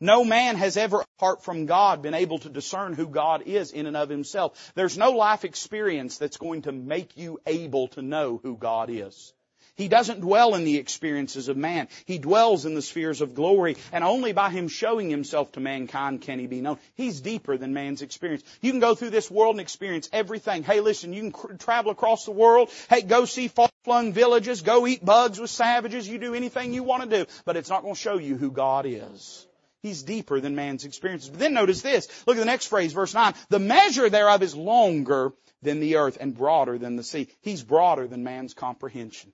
[0.00, 3.86] No man has ever, apart from God, been able to discern who God is in
[3.86, 4.72] and of himself.
[4.74, 9.32] There's no life experience that's going to make you able to know who God is.
[9.76, 11.88] He doesn't dwell in the experiences of man.
[12.04, 16.20] He dwells in the spheres of glory, and only by Him showing Himself to mankind
[16.22, 16.78] can He be known.
[16.94, 18.44] He's deeper than man's experience.
[18.60, 20.62] You can go through this world and experience everything.
[20.62, 22.70] Hey, listen, you can cr- travel across the world.
[22.88, 24.62] Hey, go see far-flung villages.
[24.62, 26.08] Go eat bugs with savages.
[26.08, 28.52] You do anything you want to do, but it's not going to show you who
[28.52, 29.44] God is.
[29.82, 31.30] He's deeper than man's experiences.
[31.30, 32.08] But then notice this.
[32.26, 33.34] Look at the next phrase, verse 9.
[33.48, 35.32] The measure thereof is longer
[35.62, 37.28] than the earth and broader than the sea.
[37.40, 39.32] He's broader than man's comprehension.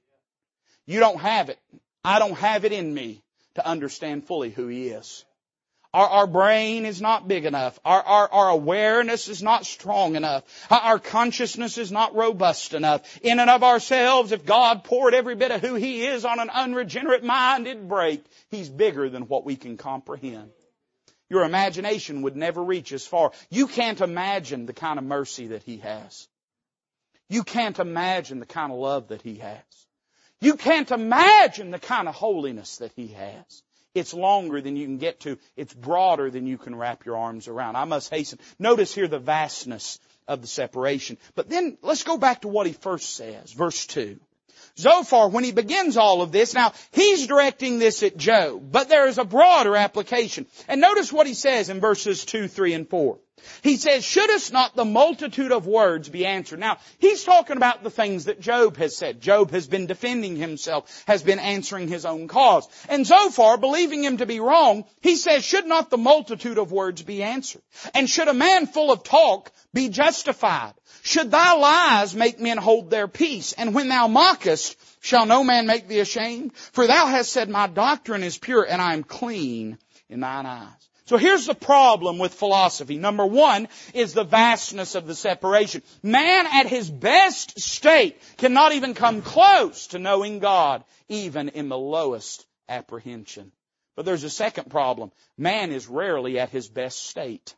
[0.90, 1.58] You don't have it.
[2.04, 3.22] I don't have it in me
[3.54, 5.24] to understand fully who He is.
[5.94, 7.78] Our, our brain is not big enough.
[7.84, 10.42] Our, our, our awareness is not strong enough.
[10.68, 13.20] Our consciousness is not robust enough.
[13.22, 16.50] In and of ourselves, if God poured every bit of who He is on an
[16.50, 18.24] unregenerate mind, it'd break.
[18.50, 20.50] He's bigger than what we can comprehend.
[21.28, 23.30] Your imagination would never reach as far.
[23.48, 26.26] You can't imagine the kind of mercy that He has.
[27.28, 29.62] You can't imagine the kind of love that He has.
[30.40, 33.62] You can't imagine the kind of holiness that He has.
[33.94, 35.38] It's longer than you can get to.
[35.56, 37.76] It's broader than you can wrap your arms around.
[37.76, 38.38] I must hasten.
[38.58, 39.98] Notice here the vastness
[40.28, 41.18] of the separation.
[41.34, 43.52] But then let's go back to what he first says.
[43.52, 44.18] Verse 2.
[44.80, 49.06] Zophar, when he begins all of this, now he's directing this at Job, but there
[49.06, 50.46] is a broader application.
[50.68, 53.18] And notice what he says in verses 2, 3, and 4.
[53.62, 56.60] He says, shouldst not the multitude of words be answered?
[56.60, 59.20] Now, he's talking about the things that Job has said.
[59.20, 62.68] Job has been defending himself, has been answering his own cause.
[62.88, 67.02] And Zophar, believing him to be wrong, he says, should not the multitude of words
[67.02, 67.62] be answered?
[67.94, 70.74] And should a man full of talk be justified?
[71.02, 73.54] Should thy lies make men hold their peace?
[73.54, 74.69] And when thou mockest,
[75.00, 76.54] shall no man make thee ashamed?
[76.54, 79.78] For thou hast said, my doctrine is pure and I am clean
[80.08, 80.90] in thine eyes.
[81.10, 82.96] So here's the problem with philosophy.
[82.96, 85.82] Number one is the vastness of the separation.
[86.04, 91.76] Man at his best state cannot even come close to knowing God, even in the
[91.76, 93.50] lowest apprehension.
[93.96, 95.10] But there's a second problem.
[95.36, 97.56] Man is rarely at his best state.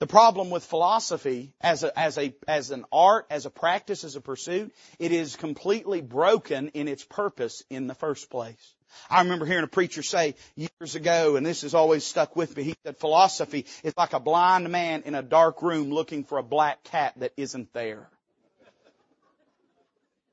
[0.00, 4.16] The problem with philosophy as a, as a, as an art, as a practice, as
[4.16, 8.74] a pursuit, it is completely broken in its purpose in the first place.
[9.10, 12.62] I remember hearing a preacher say years ago, and this has always stuck with me,
[12.62, 16.42] he said philosophy is like a blind man in a dark room looking for a
[16.42, 18.08] black cat that isn't there.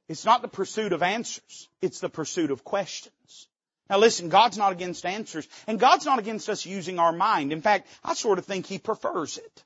[0.08, 3.48] It's not the pursuit of answers, it's the pursuit of questions.
[3.90, 7.54] Now listen, God's not against answers, and God's not against us using our mind.
[7.54, 9.64] In fact, I sort of think He prefers it.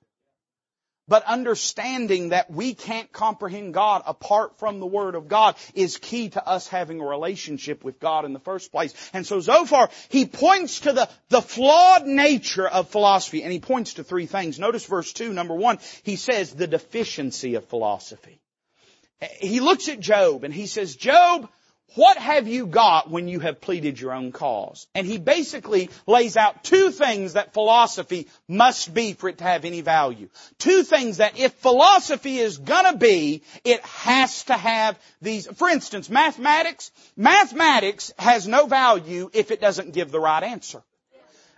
[1.08, 6.30] But understanding that we can't comprehend God apart from the Word of God is key
[6.30, 8.94] to us having a relationship with God in the first place.
[9.12, 13.96] And so Zophar, he points to the, the flawed nature of philosophy, and he points
[13.96, 14.58] to three things.
[14.58, 18.40] Notice verse 2, number one, he says the deficiency of philosophy.
[19.40, 21.50] He looks at Job and he says, Job,
[21.96, 24.88] what have you got when you have pleaded your own cause?
[24.96, 29.66] And he basically lays out two things that philosophy must be for it to have
[29.66, 30.30] any value.
[30.58, 35.48] Two things that if philosophy is gonna be, it has to have these.
[35.48, 36.92] For instance, mathematics.
[37.18, 40.82] Mathematics has no value if it doesn't give the right answer.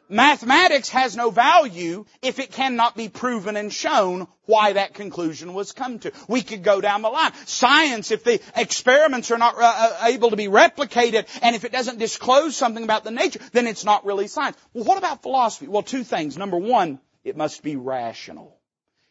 [0.10, 5.72] Mathematics has no value if it cannot be proven and shown why that conclusion was
[5.72, 6.12] come to.
[6.28, 7.32] We could go down the line.
[7.46, 11.72] Science, if the experiments are not uh, uh, able to be replicated and if it
[11.72, 14.58] doesn't disclose something about the nature, then it's not really science.
[14.74, 15.68] Well, what about philosophy?
[15.68, 16.38] Well, two things.
[16.38, 18.58] Number one, it must be rational.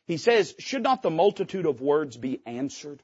[0.07, 3.02] He says, should not the multitude of words be answered?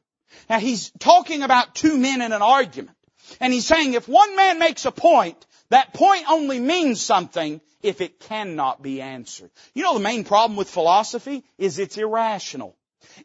[0.51, 2.96] Now he's talking about two men in an argument.
[3.40, 8.00] And he's saying if one man makes a point, that point only means something if
[8.00, 9.50] it cannot be answered.
[9.74, 12.76] You know the main problem with philosophy is it's irrational.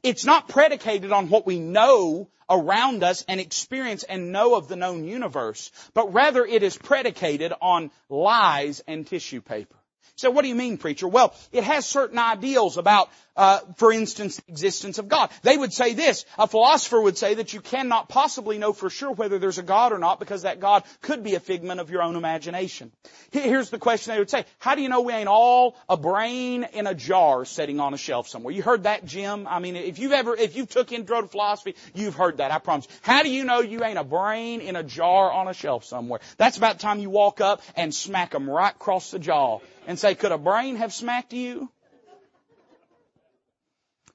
[0.01, 4.75] It's not predicated on what we know around us and experience and know of the
[4.75, 9.75] known universe, but rather it is predicated on lies and tissue paper.
[10.15, 11.07] So what do you mean, preacher?
[11.07, 15.31] Well, it has certain ideals about, uh, for instance, the existence of God.
[15.41, 16.25] They would say this.
[16.37, 19.91] A philosopher would say that you cannot possibly know for sure whether there's a God
[19.91, 22.91] or not because that God could be a figment of your own imagination.
[23.31, 24.45] Here's the question they would say.
[24.59, 27.97] How do you know we ain't all a brain in a jar sitting on a
[27.97, 28.53] shelf somewhere?
[28.53, 29.47] You heard that, Jim?
[29.47, 32.59] I mean, if you've ever, if you took intro to philosophy, you've heard that, I
[32.59, 32.87] promise.
[33.01, 36.19] How do you know you ain't a brain in a jar on a shelf somewhere?
[36.37, 40.15] That's about time you walk up and smack them right across the jaw and say,
[40.15, 41.69] could a brain have smacked you?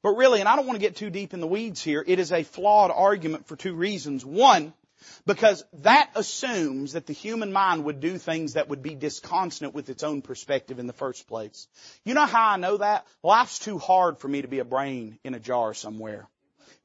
[0.09, 2.18] But really, and I don't want to get too deep in the weeds here, it
[2.18, 4.25] is a flawed argument for two reasons.
[4.25, 4.73] One,
[5.27, 9.90] because that assumes that the human mind would do things that would be disconsonant with
[9.90, 11.68] its own perspective in the first place.
[12.07, 13.07] You know how I know that?
[13.23, 16.27] Life's too hard for me to be a brain in a jar somewhere.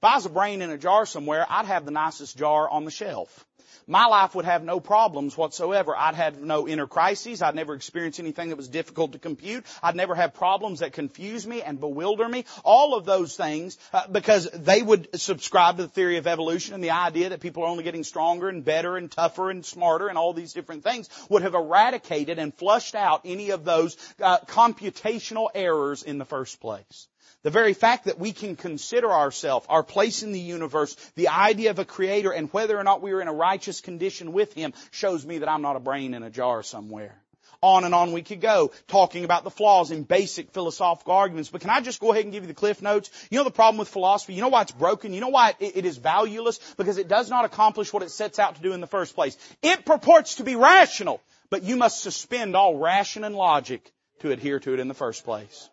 [0.04, 2.84] If I was a brain in a jar somewhere, I'd have the nicest jar on
[2.84, 3.46] the shelf
[3.88, 5.96] my life would have no problems whatsoever.
[5.96, 7.42] I'd have no inner crises.
[7.42, 9.66] I'd never experience anything that was difficult to compute.
[9.82, 12.46] I'd never have problems that confuse me and bewilder me.
[12.64, 16.84] All of those things, uh, because they would subscribe to the theory of evolution and
[16.84, 20.18] the idea that people are only getting stronger and better and tougher and smarter and
[20.18, 25.50] all these different things would have eradicated and flushed out any of those uh, computational
[25.54, 27.08] errors in the first place.
[27.44, 31.72] The very fact that we can consider ourselves, our place in the universe, the idea
[31.72, 34.74] of a creator, and whether or not we are in a righteous condition with Him
[34.92, 37.14] shows me that I'm not a brain in a jar somewhere.
[37.62, 41.50] On and on we could go, talking about the flaws in basic philosophical arguments.
[41.50, 43.10] But can I just go ahead and give you the cliff notes?
[43.30, 44.34] You know the problem with philosophy?
[44.34, 45.14] You know why it's broken?
[45.14, 46.60] You know why it, it is valueless?
[46.78, 49.38] Because it does not accomplish what it sets out to do in the first place.
[49.62, 54.60] It purports to be rational, but you must suspend all ration and logic to adhere
[54.60, 55.70] to it in the first place.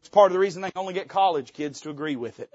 [0.00, 2.50] It's part of the reason they only get college kids to agree with it.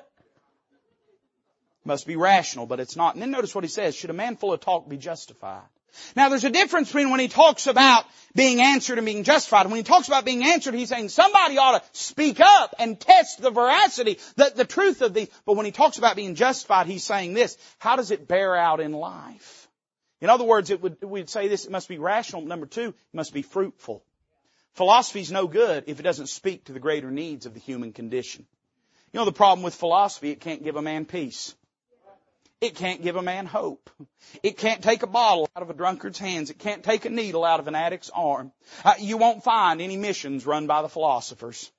[1.84, 3.14] Must be rational, but it's not.
[3.14, 3.96] And then notice what he says.
[3.96, 5.62] Should a man full of talk be justified?
[6.16, 9.68] Now there's a difference between when he talks about being answered and being justified.
[9.68, 13.42] When he talks about being answered, he's saying somebody ought to speak up and test
[13.42, 15.30] the veracity, the, the truth of these.
[15.46, 17.58] But when he talks about being justified, he's saying this.
[17.80, 19.70] How does it bear out in life?
[20.22, 22.42] In other words, it would, we'd say this, it must be rational.
[22.42, 24.04] Number two, it must be fruitful.
[24.76, 27.94] Philosophy is no good if it doesn't speak to the greater needs of the human
[27.94, 28.46] condition.
[29.14, 31.56] You know the problem with philosophy, it can't give a man peace.
[32.60, 33.90] It can't give a man hope.
[34.42, 36.50] It can't take a bottle out of a drunkard's hands.
[36.50, 38.52] It can't take a needle out of an addict's arm.
[38.84, 41.72] Uh, you won't find any missions run by the philosophers.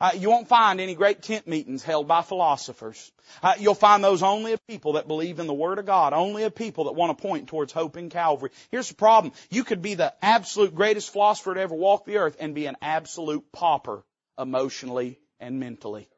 [0.00, 3.10] Uh, you won't find any great tent meetings held by philosophers.
[3.42, 6.44] Uh, you'll find those only of people that believe in the Word of God, only
[6.44, 8.50] of people that want to point towards hope in Calvary.
[8.70, 9.32] Here's the problem.
[9.50, 12.76] You could be the absolute greatest philosopher to ever walk the earth and be an
[12.82, 14.04] absolute pauper
[14.38, 16.08] emotionally and mentally.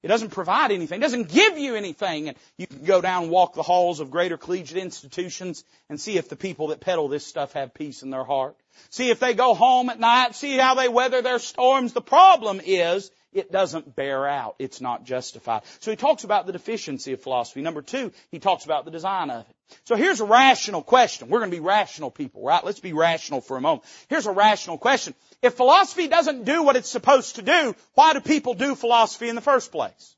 [0.00, 1.00] It doesn't provide anything.
[1.00, 2.28] It doesn't give you anything.
[2.28, 6.16] And you can go down and walk the halls of greater collegiate institutions and see
[6.16, 8.56] if the people that peddle this stuff have peace in their heart.
[8.90, 10.36] See if they go home at night.
[10.36, 11.94] See how they weather their storms.
[11.94, 14.56] The problem is it doesn't bear out.
[14.58, 15.62] It's not justified.
[15.80, 17.62] So he talks about the deficiency of philosophy.
[17.62, 19.54] Number two, he talks about the design of it.
[19.84, 21.28] So here's a rational question.
[21.28, 22.64] We're going to be rational people, right?
[22.64, 23.84] Let's be rational for a moment.
[24.08, 25.14] Here's a rational question.
[25.42, 29.34] If philosophy doesn't do what it's supposed to do, why do people do philosophy in
[29.34, 30.16] the first place?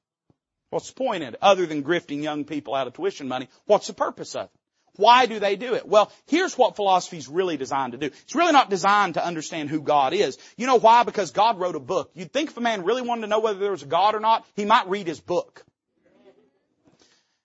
[0.71, 1.39] What's the point in it?
[1.43, 4.60] Other than grifting young people out of tuition money, what's the purpose of it?
[4.97, 5.87] Why do they do it?
[5.87, 8.07] Well, here's what philosophy is really designed to do.
[8.07, 10.39] It's really not designed to understand who God is.
[10.57, 11.05] You know why?
[11.05, 12.11] Because God wrote a book.
[12.15, 14.21] You'd think if a man really wanted to know whether there was a God or
[14.21, 15.65] not, he might read his book.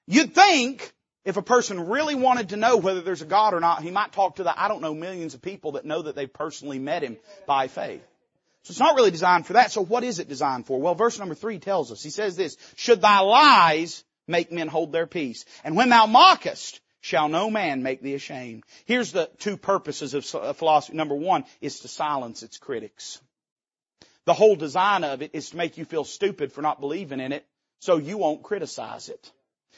[0.07, 0.93] You'd think
[1.23, 4.11] if a person really wanted to know whether there's a God or not, he might
[4.11, 7.03] talk to the, I don't know, millions of people that know that they've personally met
[7.03, 7.17] him
[7.47, 8.03] by faith.
[8.61, 9.71] So it's not really designed for that.
[9.71, 10.79] So what is it designed for?
[10.79, 12.03] Well, verse number three tells us.
[12.03, 15.45] He says this, should thy lies make men hold their peace?
[15.63, 18.63] And when thou mockest, shall no man make thee ashamed.
[18.85, 20.25] Here's the two purposes of
[20.57, 20.97] philosophy.
[20.97, 23.21] Number one is to silence its critics.
[24.25, 27.31] The whole design of it is to make you feel stupid for not believing in
[27.31, 27.45] it,
[27.77, 29.31] so you won't criticize it.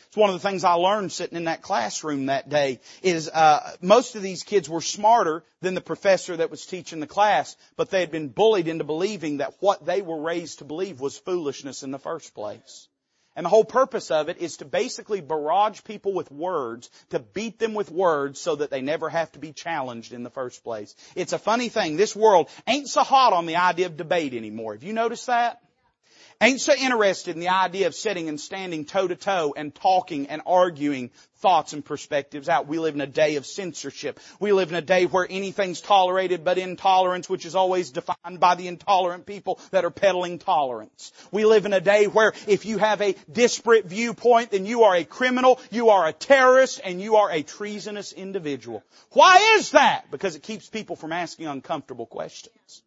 [0.07, 3.75] It's one of the things I learned sitting in that classroom that day is uh,
[3.81, 7.89] most of these kids were smarter than the professor that was teaching the class, but
[7.89, 11.83] they had been bullied into believing that what they were raised to believe was foolishness
[11.83, 12.87] in the first place.
[13.37, 17.59] And the whole purpose of it is to basically barrage people with words, to beat
[17.59, 20.95] them with words so that they never have to be challenged in the first place.
[21.15, 21.97] It's a funny thing.
[21.97, 24.73] This world ain't so hot on the idea of debate anymore.
[24.73, 25.61] Have you noticed that?
[26.41, 30.27] Ain't so interested in the idea of sitting and standing toe to toe and talking
[30.27, 32.67] and arguing thoughts and perspectives out.
[32.67, 34.19] We live in a day of censorship.
[34.39, 38.55] We live in a day where anything's tolerated but intolerance, which is always defined by
[38.55, 41.11] the intolerant people that are peddling tolerance.
[41.31, 44.95] We live in a day where if you have a disparate viewpoint, then you are
[44.95, 48.83] a criminal, you are a terrorist, and you are a treasonous individual.
[49.11, 50.09] Why is that?
[50.11, 52.83] Because it keeps people from asking uncomfortable questions.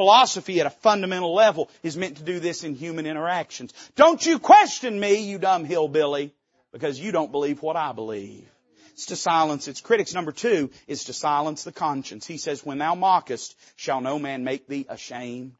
[0.00, 3.74] Philosophy at a fundamental level is meant to do this in human interactions.
[3.96, 6.32] Don't you question me, you dumb hillbilly,
[6.72, 8.48] because you don't believe what I believe.
[8.92, 10.14] It's to silence its critics.
[10.14, 12.26] Number two is to silence the conscience.
[12.26, 15.52] He says, when thou mockest, shall no man make thee ashamed.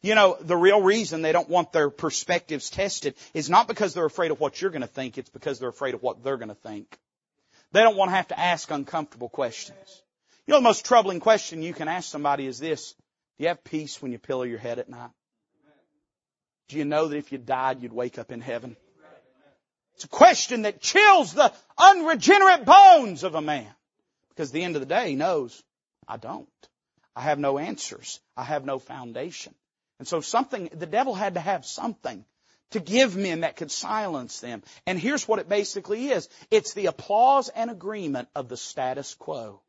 [0.00, 4.04] You know, the real reason they don't want their perspectives tested is not because they're
[4.04, 6.50] afraid of what you're going to think, it's because they're afraid of what they're going
[6.50, 6.96] to think.
[7.72, 10.02] They don't want to have to ask uncomfortable questions.
[10.46, 12.94] You know, the most troubling question you can ask somebody is this.
[13.38, 15.10] Do you have peace when you pillow your head at night?
[16.68, 18.76] Do you know that if you died, you'd wake up in heaven?
[19.94, 23.66] It's a question that chills the unregenerate bones of a man.
[24.30, 25.62] Because at the end of the day, he knows,
[26.06, 26.48] I don't.
[27.16, 28.20] I have no answers.
[28.36, 29.54] I have no foundation.
[29.98, 32.24] And so something, the devil had to have something
[32.70, 34.62] to give men that could silence them.
[34.86, 36.28] And here's what it basically is.
[36.50, 39.60] It's the applause and agreement of the status quo.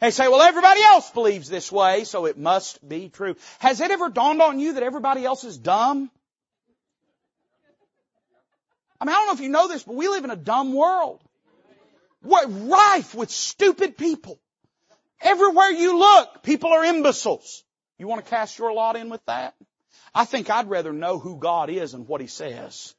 [0.00, 3.36] They say, well, everybody else believes this way, so it must be true.
[3.60, 6.10] Has it ever dawned on you that everybody else is dumb?
[9.00, 10.74] I mean, I don't know if you know this, but we live in a dumb
[10.74, 11.20] world.
[12.22, 14.38] We're rife with stupid people.
[15.20, 17.62] Everywhere you look, people are imbeciles.
[17.98, 19.54] You want to cast your lot in with that?
[20.14, 22.95] I think I'd rather know who God is and what He says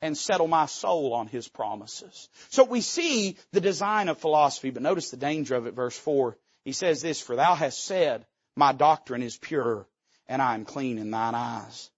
[0.00, 2.28] and settle my soul on His promises.
[2.50, 6.36] So we see the design of philosophy, but notice the danger of it, verse 4.
[6.64, 8.26] He says this, For thou hast said,
[8.56, 9.86] My doctrine is pure,
[10.26, 11.90] and I am clean in thine eyes.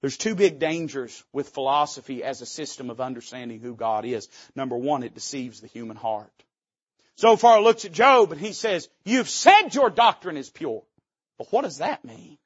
[0.00, 4.28] There's two big dangers with philosophy as a system of understanding who God is.
[4.54, 6.32] Number one, it deceives the human heart.
[7.18, 10.84] Zophar looks at Job and he says, You've said your doctrine is pure.
[11.36, 12.38] But what does that mean?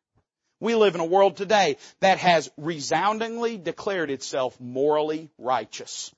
[0.63, 6.15] We live in a world today that has resoundingly declared itself morally righteous.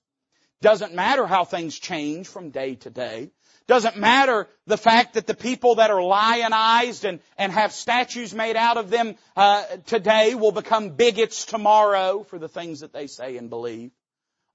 [0.60, 3.30] Doesn't matter how things change from day to day.
[3.68, 8.54] Doesn't matter the fact that the people that are lionized and, and have statues made
[8.54, 13.38] out of them uh, today will become bigots tomorrow for the things that they say
[13.38, 13.92] and believe.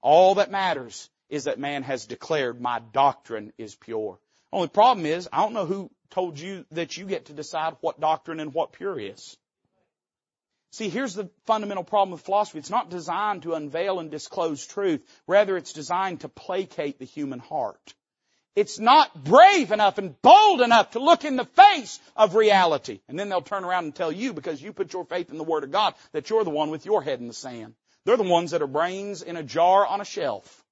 [0.02, 4.20] All that matters is that man has declared my doctrine is pure.
[4.52, 7.98] Only problem is, I don't know who told you that you get to decide what
[7.98, 9.36] doctrine and what pure is.
[10.72, 12.58] See, here's the fundamental problem with philosophy.
[12.58, 15.02] It's not designed to unveil and disclose truth.
[15.26, 17.94] Rather, it's designed to placate the human heart.
[18.54, 23.00] It's not brave enough and bold enough to look in the face of reality.
[23.08, 25.44] And then they'll turn around and tell you, because you put your faith in the
[25.44, 27.74] Word of God, that you're the one with your head in the sand.
[28.04, 30.64] They're the ones that are brains in a jar on a shelf.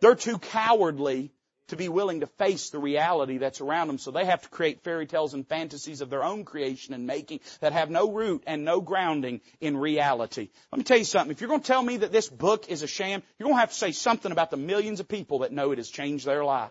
[0.00, 1.32] They're too cowardly
[1.72, 3.96] to be willing to face the reality that's around them.
[3.96, 7.40] So they have to create fairy tales and fantasies of their own creation and making
[7.60, 10.50] that have no root and no grounding in reality.
[10.70, 11.32] Let me tell you something.
[11.32, 13.60] If you're going to tell me that this book is a sham, you're going to
[13.60, 16.44] have to say something about the millions of people that know it has changed their
[16.44, 16.70] life.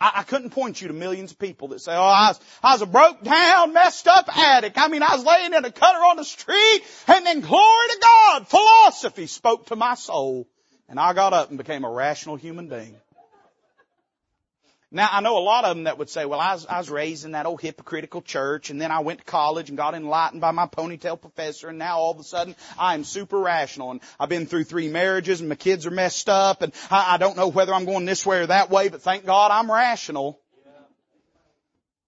[0.00, 2.82] I, couldn't point you to millions of people that say, oh, I was, I was
[2.82, 4.76] a broke down, messed up addict.
[4.76, 7.98] I mean, I was laying in a cutter on the street and then glory to
[8.00, 10.46] God, philosophy spoke to my soul
[10.88, 12.96] and I got up and became a rational human being.
[14.94, 16.88] Now, I know a lot of them that would say, well, I was, I was
[16.88, 20.40] raised in that old hypocritical church and then I went to college and got enlightened
[20.40, 24.00] by my ponytail professor and now all of a sudden I am super rational and
[24.20, 27.36] I've been through three marriages and my kids are messed up and I, I don't
[27.36, 30.40] know whether I'm going this way or that way, but thank God I'm rational.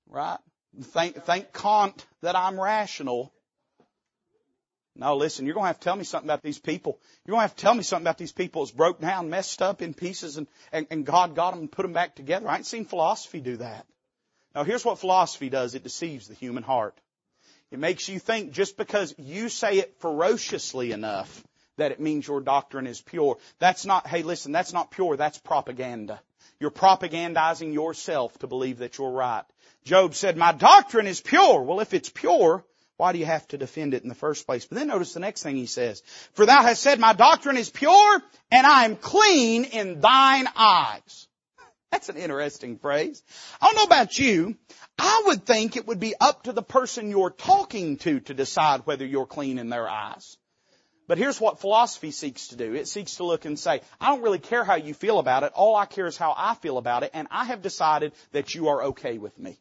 [0.09, 0.39] Right?
[0.81, 3.33] Thank, thank Kant that I'm rational.
[4.99, 6.99] No, listen, you're going to have to tell me something about these people.
[7.25, 9.61] You're going to have to tell me something about these people that's broke down, messed
[9.61, 12.49] up in pieces, and, and, and God got them and put them back together.
[12.49, 13.87] I ain't seen philosophy do that.
[14.55, 15.75] Now here's what philosophy does.
[15.75, 16.97] It deceives the human heart.
[17.71, 21.45] It makes you think just because you say it ferociously enough
[21.77, 23.37] that it means your doctrine is pure.
[23.59, 26.21] That's not, hey listen, that's not pure, that's propaganda.
[26.59, 29.45] You're propagandizing yourself to believe that you're right.
[29.85, 31.63] Job said, my doctrine is pure.
[31.63, 32.65] Well, if it's pure,
[32.97, 34.65] why do you have to defend it in the first place?
[34.65, 36.03] But then notice the next thing he says.
[36.33, 41.29] For thou hast said, my doctrine is pure and I am clean in thine eyes.
[41.93, 43.23] That's an interesting phrase.
[43.61, 44.57] I don't know about you.
[44.99, 48.83] I would think it would be up to the person you're talking to to decide
[48.85, 50.37] whether you're clean in their eyes.
[51.09, 52.75] But here's what philosophy seeks to do.
[52.75, 55.53] It seeks to look and say, I don't really care how you feel about it.
[55.55, 57.13] All I care is how I feel about it.
[57.15, 59.59] And I have decided that you are okay with me.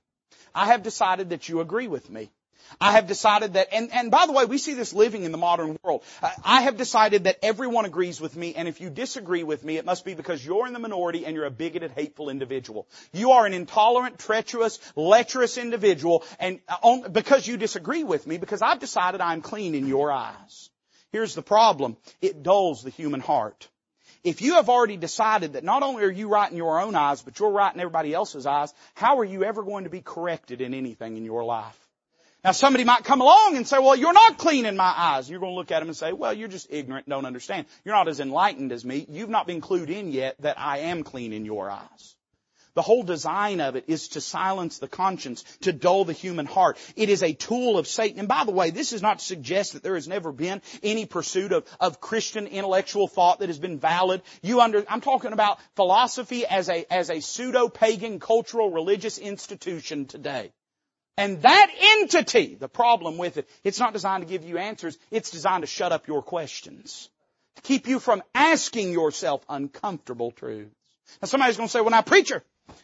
[0.56, 2.32] I have decided that you agree with me.
[2.80, 5.38] I have decided that, and, and by the way, we see this living in the
[5.38, 6.04] modern world.
[6.22, 9.78] Uh, I have decided that everyone agrees with me, and if you disagree with me,
[9.78, 12.88] it must be because you're in the minority and you're a bigoted, hateful individual.
[13.14, 18.38] You are an intolerant, treacherous, lecherous individual, and uh, on, because you disagree with me,
[18.38, 20.70] because I've decided I'm clean in your eyes.
[21.12, 21.98] Here's the problem.
[22.22, 23.70] It dulls the human heart.
[24.26, 27.22] If you have already decided that not only are you right in your own eyes,
[27.22, 30.62] but you're right in everybody else's eyes, how are you ever going to be corrected
[30.62, 31.78] in anything in your life?
[32.46, 35.28] Now somebody might come along and say, well, you're not clean in my eyes.
[35.28, 37.66] You're going to look at them and say, well, you're just ignorant, don't understand.
[37.84, 39.04] You're not as enlightened as me.
[39.10, 42.16] You've not been clued in yet that I am clean in your eyes.
[42.76, 46.78] The whole design of it is to silence the conscience, to dull the human heart.
[46.96, 48.20] It is a tool of Satan.
[48.20, 51.08] And by the way, this is not to suggest that there has never been any
[51.08, 54.22] pursuit of, of Christian intellectual thought that has been valid.
[54.44, 60.52] You under, I'm talking about philosophy as a, as a pseudo-pagan cultural religious institution today.
[61.18, 65.30] And that entity, the problem with it, it's not designed to give you answers, it's
[65.30, 67.10] designed to shut up your questions.
[67.56, 70.76] To keep you from asking yourself uncomfortable truths.
[71.22, 72.44] Now somebody's gonna say, well now preacher,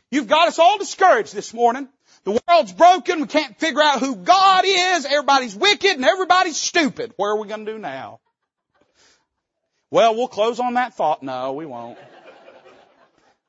[0.10, 1.90] you've got us all discouraged this morning.
[2.24, 7.14] The world's broken, we can't figure out who God is, everybody's wicked and everybody's stupid.
[7.18, 8.22] What are we gonna do now?
[9.90, 11.22] Well, we'll close on that thought.
[11.22, 11.98] No, we won't.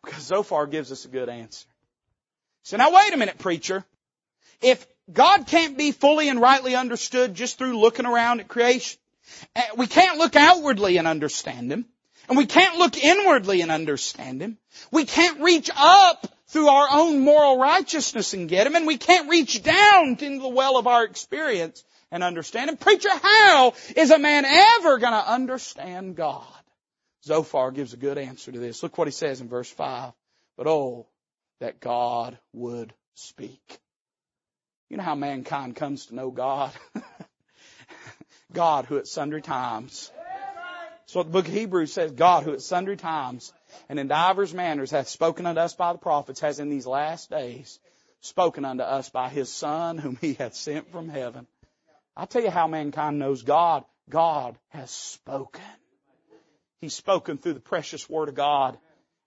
[0.03, 1.66] Because Zophar gives us a good answer.
[2.64, 3.85] So now wait a minute, preacher.
[4.63, 8.99] If God can't be fully and rightly understood just through looking around at creation,
[9.57, 11.87] eh, we can't look outwardly and understand Him,
[12.29, 14.59] and we can't look inwardly and understand Him.
[14.91, 19.29] We can't reach up through our own moral righteousness and get Him, and we can't
[19.29, 22.77] reach down into the well of our experience and understand Him.
[22.77, 26.47] Preacher, how is a man ever going to understand God?
[27.25, 28.83] Zophar gives a good answer to this.
[28.83, 30.13] Look what he says in verse 5.
[30.57, 31.07] But oh,
[31.61, 33.79] that God would speak.
[34.93, 36.70] You know how mankind comes to know God?
[38.53, 40.12] God who at sundry times.
[41.07, 43.55] So the book of Hebrews says, God who at sundry times
[43.88, 47.30] and in divers manners hath spoken unto us by the prophets has in these last
[47.30, 47.80] days
[48.20, 51.47] spoken unto us by his son whom he hath sent from heaven.
[52.14, 53.84] I'll tell you how mankind knows God.
[54.11, 55.62] God has spoken.
[56.82, 58.76] He's spoken through the precious word of God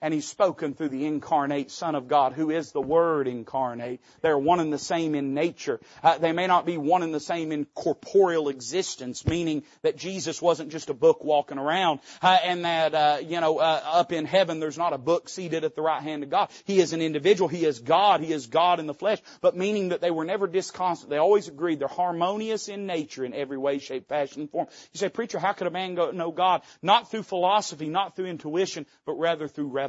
[0.02, 4.02] and he's spoken through the incarnate Son of God, who is the Word incarnate.
[4.22, 5.80] They're one and the same in nature.
[6.04, 10.42] Uh, they may not be one and the same in corporeal existence, meaning that Jesus
[10.42, 14.26] wasn't just a book walking around, uh, and that uh, you know uh, up in
[14.26, 16.50] heaven there's not a book seated at the right hand of God.
[16.66, 17.48] He is an individual.
[17.48, 18.20] He is God.
[18.20, 19.20] He is God in the flesh.
[19.42, 21.10] But meaning that they were never disconstant.
[21.10, 21.80] They always agreed.
[21.80, 24.68] They're harmonious in nature in every way, shape, fashion, and form.
[24.94, 26.64] You say, preacher, how could a man go, know God?
[26.82, 29.85] Not through philosophy, not through intuition, but rather through revelation.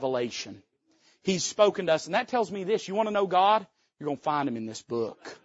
[1.22, 2.06] He's spoken to us.
[2.06, 2.86] And that tells me this.
[2.86, 3.66] You want to know God?
[3.98, 5.38] You're going to find Him in this book.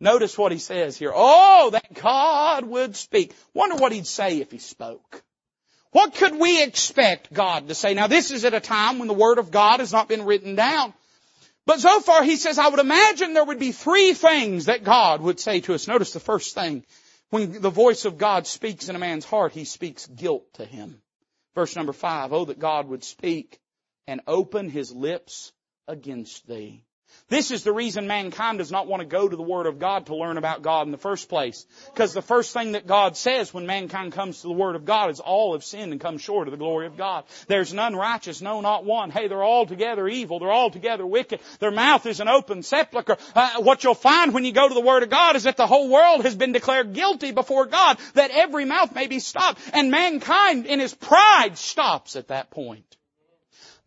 [0.00, 1.12] Notice what He says here.
[1.14, 3.34] Oh, that God would speak.
[3.54, 5.22] Wonder what He'd say if He spoke.
[5.90, 7.94] What could we expect God to say?
[7.94, 10.54] Now this is at a time when the Word of God has not been written
[10.54, 10.92] down.
[11.66, 15.38] But Zophar he says, I would imagine there would be three things that God would
[15.38, 15.86] say to us.
[15.86, 16.82] Notice the first thing.
[17.28, 21.02] When the voice of God speaks in a man's heart, he speaks guilt to him.
[21.58, 23.58] Verse number five, oh that God would speak
[24.06, 25.50] and open his lips
[25.88, 26.84] against thee.
[27.28, 30.06] This is the reason mankind does not want to go to the Word of God
[30.06, 31.66] to learn about God in the first place.
[31.92, 35.10] Because the first thing that God says when mankind comes to the Word of God
[35.10, 37.24] is all have sinned and come short of the glory of God.
[37.46, 39.10] There's none righteous, no not one.
[39.10, 40.38] Hey, they're all together evil.
[40.38, 41.40] They're all together wicked.
[41.60, 43.18] Their mouth is an open sepulchre.
[43.34, 45.66] Uh, what you'll find when you go to the Word of God is that the
[45.66, 49.60] whole world has been declared guilty before God, that every mouth may be stopped.
[49.72, 52.97] And mankind in his pride stops at that point.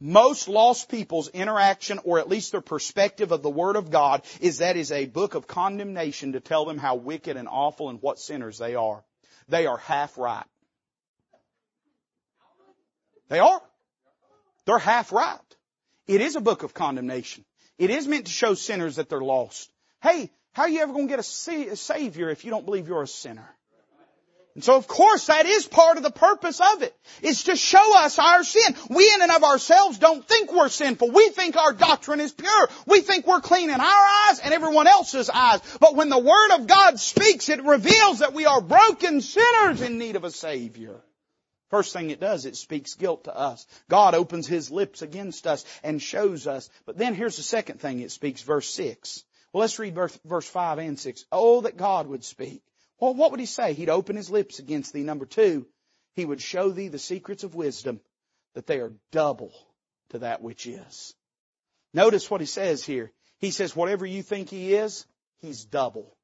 [0.03, 4.57] Most lost people's interaction, or at least their perspective of the Word of God, is
[4.57, 8.17] that is a book of condemnation to tell them how wicked and awful and what
[8.17, 9.03] sinners they are.
[9.47, 10.43] They are half right.
[13.29, 13.61] They are.
[14.65, 15.37] They're half right.
[16.07, 17.45] It is a book of condemnation.
[17.77, 19.71] It is meant to show sinners that they're lost.
[20.01, 23.03] Hey, how are you ever going to get a Savior if you don't believe you're
[23.03, 23.55] a sinner?
[24.55, 26.95] And so of course that is part of the purpose of it.
[27.21, 28.75] It's to show us our sin.
[28.89, 31.11] We in and of ourselves don't think we're sinful.
[31.11, 32.69] We think our doctrine is pure.
[32.85, 35.61] We think we're clean in our eyes and everyone else's eyes.
[35.79, 39.97] But when the Word of God speaks, it reveals that we are broken sinners in
[39.97, 41.01] need of a Savior.
[41.69, 43.65] First thing it does, it speaks guilt to us.
[43.89, 46.69] God opens His lips against us and shows us.
[46.85, 49.23] But then here's the second thing it speaks, verse 6.
[49.53, 51.25] Well, let's read verse, verse 5 and 6.
[51.31, 52.61] Oh, that God would speak.
[53.01, 53.73] Well, what would he say?
[53.73, 55.01] He'd open his lips against thee.
[55.01, 55.65] Number two,
[56.13, 57.99] he would show thee the secrets of wisdom,
[58.53, 59.51] that they are double
[60.09, 61.15] to that which is.
[61.93, 63.11] Notice what he says here.
[63.39, 65.05] He says, whatever you think he is,
[65.39, 66.15] he's double.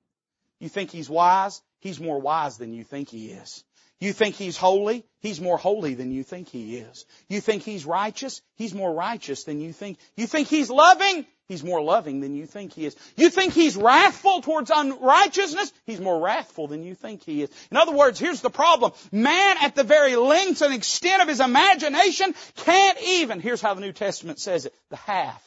[0.59, 1.61] You think he's wise?
[1.80, 3.63] He's more wise than you think he is.
[3.99, 5.03] You think he's holy?
[5.19, 7.05] He's more holy than you think he is.
[7.28, 8.43] You think he's righteous?
[8.55, 9.97] He's more righteous than you think.
[10.15, 11.25] You think he's loving?
[11.48, 12.95] He's more loving than you think he is.
[13.16, 15.72] You think he's wrathful towards unrighteousness?
[15.86, 17.50] He's more wrathful than you think he is.
[17.72, 18.91] In other words, here's the problem.
[19.14, 23.82] Man at the very length and extent of his imagination can't even, here's how the
[23.82, 25.41] New Testament says it, the half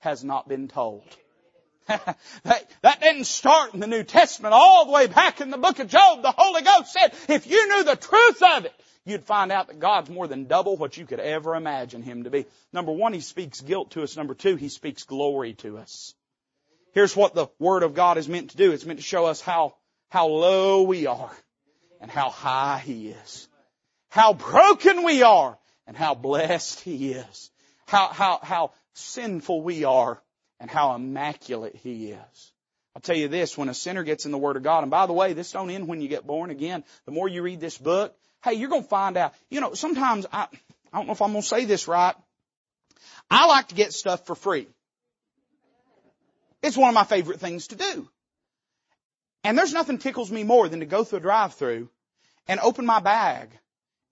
[0.00, 1.04] has not been told.
[1.86, 4.52] that, that didn't start in the New Testament.
[4.52, 7.68] All the way back in the book of Job, the Holy Ghost said, if you
[7.68, 11.06] knew the truth of it, you'd find out that God's more than double what you
[11.06, 12.46] could ever imagine Him to be.
[12.72, 14.16] Number one, He speaks guilt to us.
[14.16, 16.14] Number two, He speaks glory to us.
[16.92, 18.72] Here's what the Word of God is meant to do.
[18.72, 19.74] It's meant to show us how,
[20.08, 21.32] how low we are
[22.00, 23.48] and how high He is.
[24.08, 27.50] How broken we are and how blessed He is.
[27.86, 30.22] How, how, how sinful we are
[30.60, 32.52] and how immaculate He is.
[32.94, 35.06] I'll tell you this, when a sinner gets in the Word of God, and by
[35.06, 36.84] the way, this don't end when you get born again.
[37.06, 39.34] The more you read this book, hey, you're going to find out.
[39.50, 40.46] You know, sometimes I,
[40.92, 42.14] I don't know if I'm going to say this right.
[43.30, 44.68] I like to get stuff for free.
[46.62, 48.08] It's one of my favorite things to do.
[49.42, 51.88] And there's nothing tickles me more than to go through a drive-through
[52.48, 53.50] and open my bag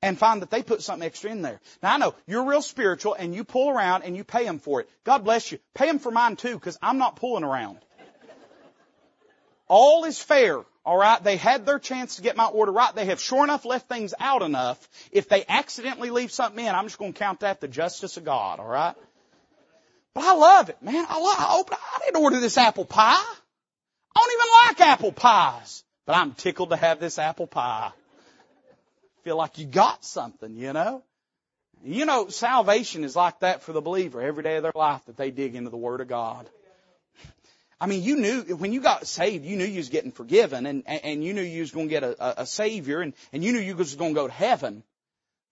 [0.02, 1.60] and find that they put something extra in there.
[1.82, 4.80] Now I know you're real spiritual and you pull around and you pay them for
[4.80, 4.90] it.
[5.04, 5.58] God bless you.
[5.74, 7.78] Pay them for mine too because I'm not pulling around.
[9.68, 10.62] All is fair.
[10.84, 11.22] All right.
[11.22, 12.94] They had their chance to get my order right.
[12.94, 14.88] They have sure enough left things out enough.
[15.10, 18.24] If they accidentally leave something in, I'm just going to count that the justice of
[18.24, 18.58] God.
[18.58, 18.94] All right.
[20.14, 21.06] But I love it, man.
[21.08, 23.14] I love, I, open, I didn't order this apple pie.
[24.14, 27.92] I don't even like apple pies, but I'm tickled to have this apple pie
[29.22, 31.02] feel like you got something, you know?
[31.84, 35.16] You know, salvation is like that for the believer every day of their life that
[35.16, 36.48] they dig into the Word of God.
[37.82, 40.84] I mean, you knew, when you got saved, you knew you was getting forgiven and,
[40.86, 43.58] and you knew you was going to get a, a Savior and, and you knew
[43.58, 44.84] you was going to go to heaven.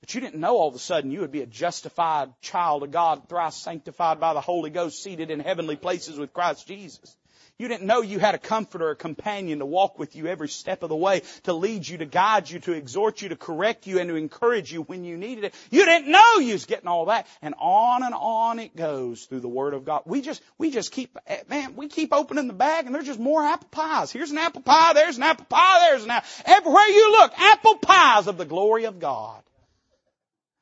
[0.00, 2.92] But you didn't know all of a sudden you would be a justified child of
[2.92, 7.16] God, thrice sanctified by the Holy Ghost, seated in heavenly places with Christ Jesus.
[7.60, 10.82] You didn't know you had a comforter, a companion to walk with you every step
[10.82, 13.98] of the way, to lead you, to guide you, to exhort you, to correct you,
[13.98, 15.54] and to encourage you when you needed it.
[15.70, 17.26] You didn't know you was getting all that.
[17.42, 20.04] And on and on it goes through the Word of God.
[20.06, 23.20] We just, we just keep, eh, man, we keep opening the bag and there's just
[23.20, 24.10] more apple pies.
[24.10, 26.30] Here's an apple pie, there's an apple pie, there's an apple.
[26.42, 26.52] Pie.
[26.56, 29.42] Everywhere you look, apple pies of the glory of God.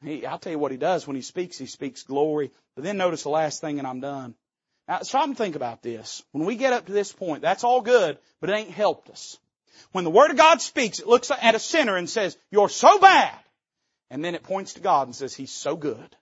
[0.03, 2.51] He, I'll tell you what he does when he speaks, he speaks glory.
[2.75, 4.35] But then notice the last thing and I'm done.
[4.89, 6.23] Now stop and think about this.
[6.33, 9.39] When we get up to this point, that's all good, but it ain't helped us.
[9.93, 12.99] When the Word of God speaks, it looks at a sinner and says, you're so
[12.99, 13.39] bad.
[14.11, 16.17] And then it points to God and says, He's so good.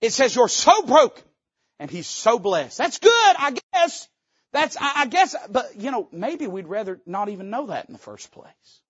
[0.00, 1.22] It says, you're so broken
[1.78, 2.78] and He's so blessed.
[2.78, 4.08] That's good, I guess.
[4.52, 7.98] That's, I guess, but you know, maybe we'd rather not even know that in the
[7.98, 8.80] first place.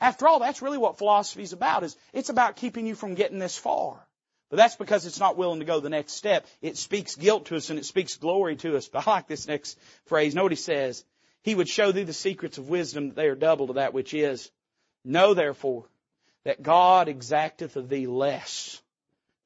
[0.00, 3.40] After all, that's really what philosophy is about, is it's about keeping you from getting
[3.40, 3.98] this far.
[4.50, 6.46] But that's because it's not willing to go the next step.
[6.62, 8.88] It speaks guilt to us and it speaks glory to us.
[8.88, 10.34] But I like this next phrase.
[10.34, 11.04] Know what he says.
[11.42, 14.14] He would show thee the secrets of wisdom that they are double to that which
[14.14, 14.50] is.
[15.04, 15.84] Know therefore
[16.44, 18.80] that God exacteth of thee less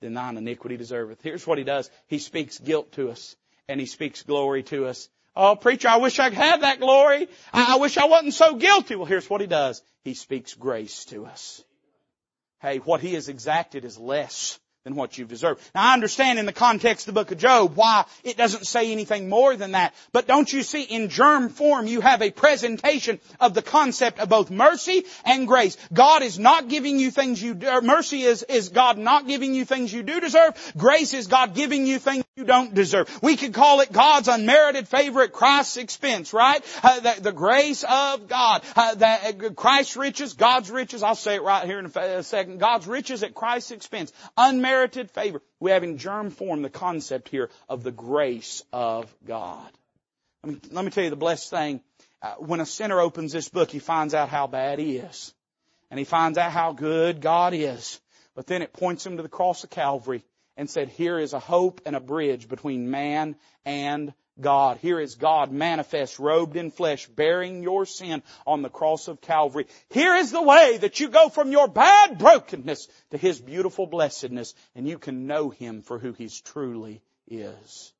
[0.00, 1.20] than thine iniquity deserveth.
[1.22, 1.90] Here's what he does.
[2.06, 3.36] He speaks guilt to us.
[3.68, 5.08] and He speaks glory to us.
[5.34, 7.28] Oh, preacher, I wish I have that glory.
[7.52, 8.96] I wish I wasn't so guilty.
[8.96, 9.82] Well, here's what He does.
[10.04, 11.64] He speaks grace to us.
[12.60, 15.60] Hey, what He has exacted is less than what you've deserved.
[15.76, 18.90] Now I understand in the context of the book of Job why it doesn't say
[18.90, 19.94] anything more than that.
[20.10, 24.28] But don't you see in germ form you have a presentation of the concept of
[24.28, 25.76] both mercy and grace.
[25.92, 29.92] God is not giving you things you, mercy is, is God not giving you things
[29.92, 30.54] you do deserve.
[30.76, 33.08] Grace is God giving you things you don't deserve.
[33.22, 36.60] We could call it God's unmerited favor at Christ's expense, right?
[36.82, 38.62] Uh, the, the, grace of God.
[38.74, 42.58] Uh, uh, Christ's riches, God's riches, I'll say it right here in a second.
[42.58, 44.12] God's riches at Christ's expense.
[44.36, 45.42] Unmerited unmerited favor.
[45.60, 49.70] We have in germ form the concept here of the grace of God.
[50.42, 51.80] I mean, let me tell you the blessed thing.
[52.20, 55.34] Uh, when a sinner opens this book, he finds out how bad he is.
[55.90, 58.00] And he finds out how good God is.
[58.34, 60.24] But then it points him to the cross of Calvary
[60.56, 64.78] and said, here is a hope and a bridge between man and God.
[64.78, 69.66] Here is God manifest, robed in flesh, bearing your sin on the cross of Calvary.
[69.90, 74.54] Here is the way that you go from your bad brokenness to His beautiful blessedness,
[74.74, 77.92] and you can know Him for who He truly is.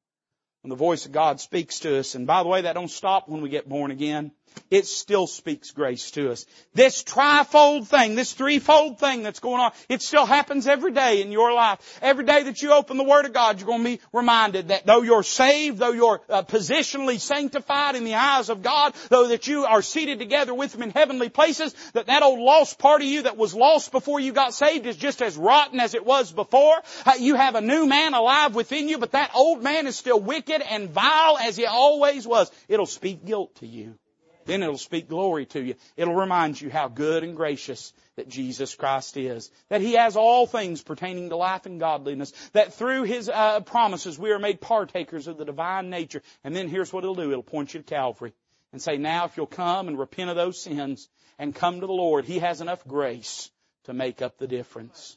[0.63, 3.29] When the voice of God speaks to us, and by the way, that don't stop
[3.29, 4.31] when we get born again
[4.71, 6.47] it still speaks grace to us.
[6.75, 11.31] This trifold thing, this threefold thing that's going on, it still happens every day in
[11.31, 11.99] your life.
[12.01, 14.87] Every day that you open the Word of God, you're going to be reminded that
[14.87, 19.47] though you're saved, though you're uh, positionally sanctified in the eyes of God, though that
[19.47, 23.07] you are seated together with Him in heavenly places, that that old lost part of
[23.07, 26.33] you that was lost before you got saved is just as rotten as it was
[26.33, 26.81] before.
[27.05, 30.21] Uh, you have a new man alive within you, but that old man is still
[30.21, 32.50] wicked and vile as he always was.
[32.68, 33.98] It'll speak guilt to you.
[34.44, 35.76] Then it'll speak glory to you.
[35.96, 39.50] It'll remind you how good and gracious that Jesus Christ is.
[39.68, 42.32] That He has all things pertaining to life and godliness.
[42.53, 46.22] That through His uh, promises we are made partakers of the divine nature.
[46.44, 47.30] And then here's what it'll do.
[47.30, 48.32] It'll point you to Calvary
[48.72, 51.92] and say, now if you'll come and repent of those sins and come to the
[51.92, 53.50] Lord, He has enough grace
[53.84, 55.16] to make up the difference.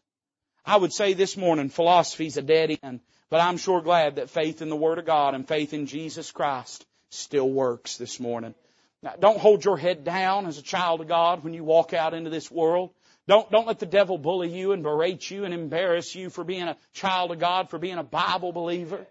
[0.65, 4.61] I would say this morning, philosophy's a dead end, but I'm sure glad that faith
[4.61, 8.53] in the Word of God and faith in Jesus Christ still works this morning.
[9.01, 12.13] Now, don't hold your head down as a child of God when you walk out
[12.13, 12.91] into this world.
[13.27, 16.67] Don't, don't let the devil bully you and berate you and embarrass you for being
[16.67, 19.05] a child of God, for being a Bible believer.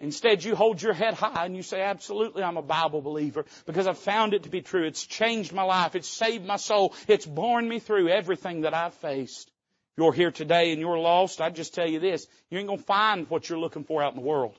[0.00, 3.86] Instead, you hold your head high and you say, absolutely, I'm a Bible believer because
[3.86, 4.86] I've found it to be true.
[4.86, 5.96] It's changed my life.
[5.96, 6.94] It's saved my soul.
[7.08, 9.50] It's borne me through everything that I've faced.
[9.98, 12.28] You're here today and you're lost, I'd just tell you this.
[12.50, 14.54] You ain't going to find what you're looking for out in the world.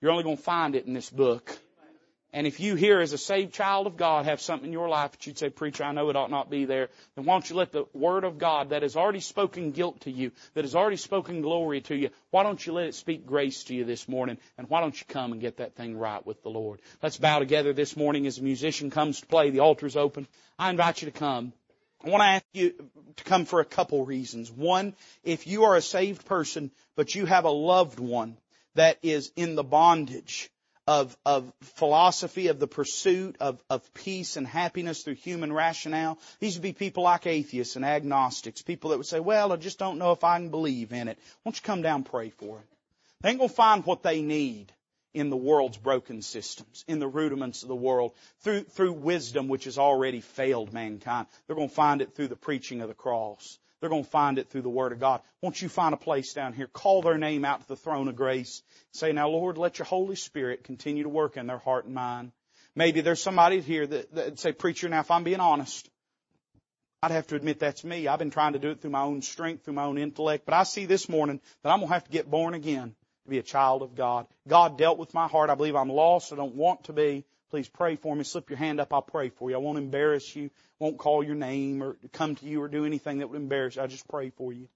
[0.00, 1.54] You're only going to find it in this book.
[2.32, 5.12] And if you here as a saved child of God have something in your life
[5.12, 7.56] that you'd say, preacher, I know it ought not be there, then why don't you
[7.56, 10.96] let the Word of God that has already spoken guilt to you, that has already
[10.96, 14.38] spoken glory to you, why don't you let it speak grace to you this morning?
[14.56, 16.80] And why don't you come and get that thing right with the Lord?
[17.02, 19.50] Let's bow together this morning as a musician comes to play.
[19.50, 20.26] The altar's open.
[20.58, 21.52] I invite you to come.
[22.04, 22.74] I want to ask you
[23.16, 24.50] to come for a couple reasons.
[24.50, 28.36] One, if you are a saved person, but you have a loved one
[28.74, 30.50] that is in the bondage
[30.86, 36.18] of, of philosophy, of the pursuit of, of peace and happiness through human rationale.
[36.40, 39.78] These would be people like atheists and agnostics, people that would say, well, I just
[39.78, 41.18] don't know if I can believe in it.
[41.42, 42.64] Won't you come down and pray for them?
[43.22, 44.72] They ain't gonna find what they need
[45.14, 49.64] in the world's broken systems, in the rudiments of the world, through, through wisdom which
[49.64, 51.26] has already failed mankind.
[51.46, 53.58] They're gonna find it through the preaching of the cross.
[53.84, 55.20] They're going to find it through the Word of God.
[55.42, 56.68] Won't you find a place down here?
[56.68, 58.62] Call their name out to the throne of grace.
[58.92, 62.32] Say, now Lord, let your Holy Spirit continue to work in their heart and mind.
[62.74, 65.86] Maybe there's somebody here that, that say, preacher, now if I'm being honest,
[67.02, 68.08] I'd have to admit that's me.
[68.08, 70.54] I've been trying to do it through my own strength, through my own intellect, but
[70.54, 72.94] I see this morning that I'm going to have to get born again
[73.24, 74.26] to be a child of God.
[74.46, 75.50] God dealt with my heart.
[75.50, 76.32] I believe I'm lost.
[76.32, 77.24] I don't want to be.
[77.50, 78.24] Please pray for me.
[78.24, 78.92] Slip your hand up.
[78.92, 79.56] I'll pray for you.
[79.56, 80.50] I won't embarrass you.
[80.78, 83.82] Won't call your name or come to you or do anything that would embarrass you.
[83.82, 84.68] I just pray for you.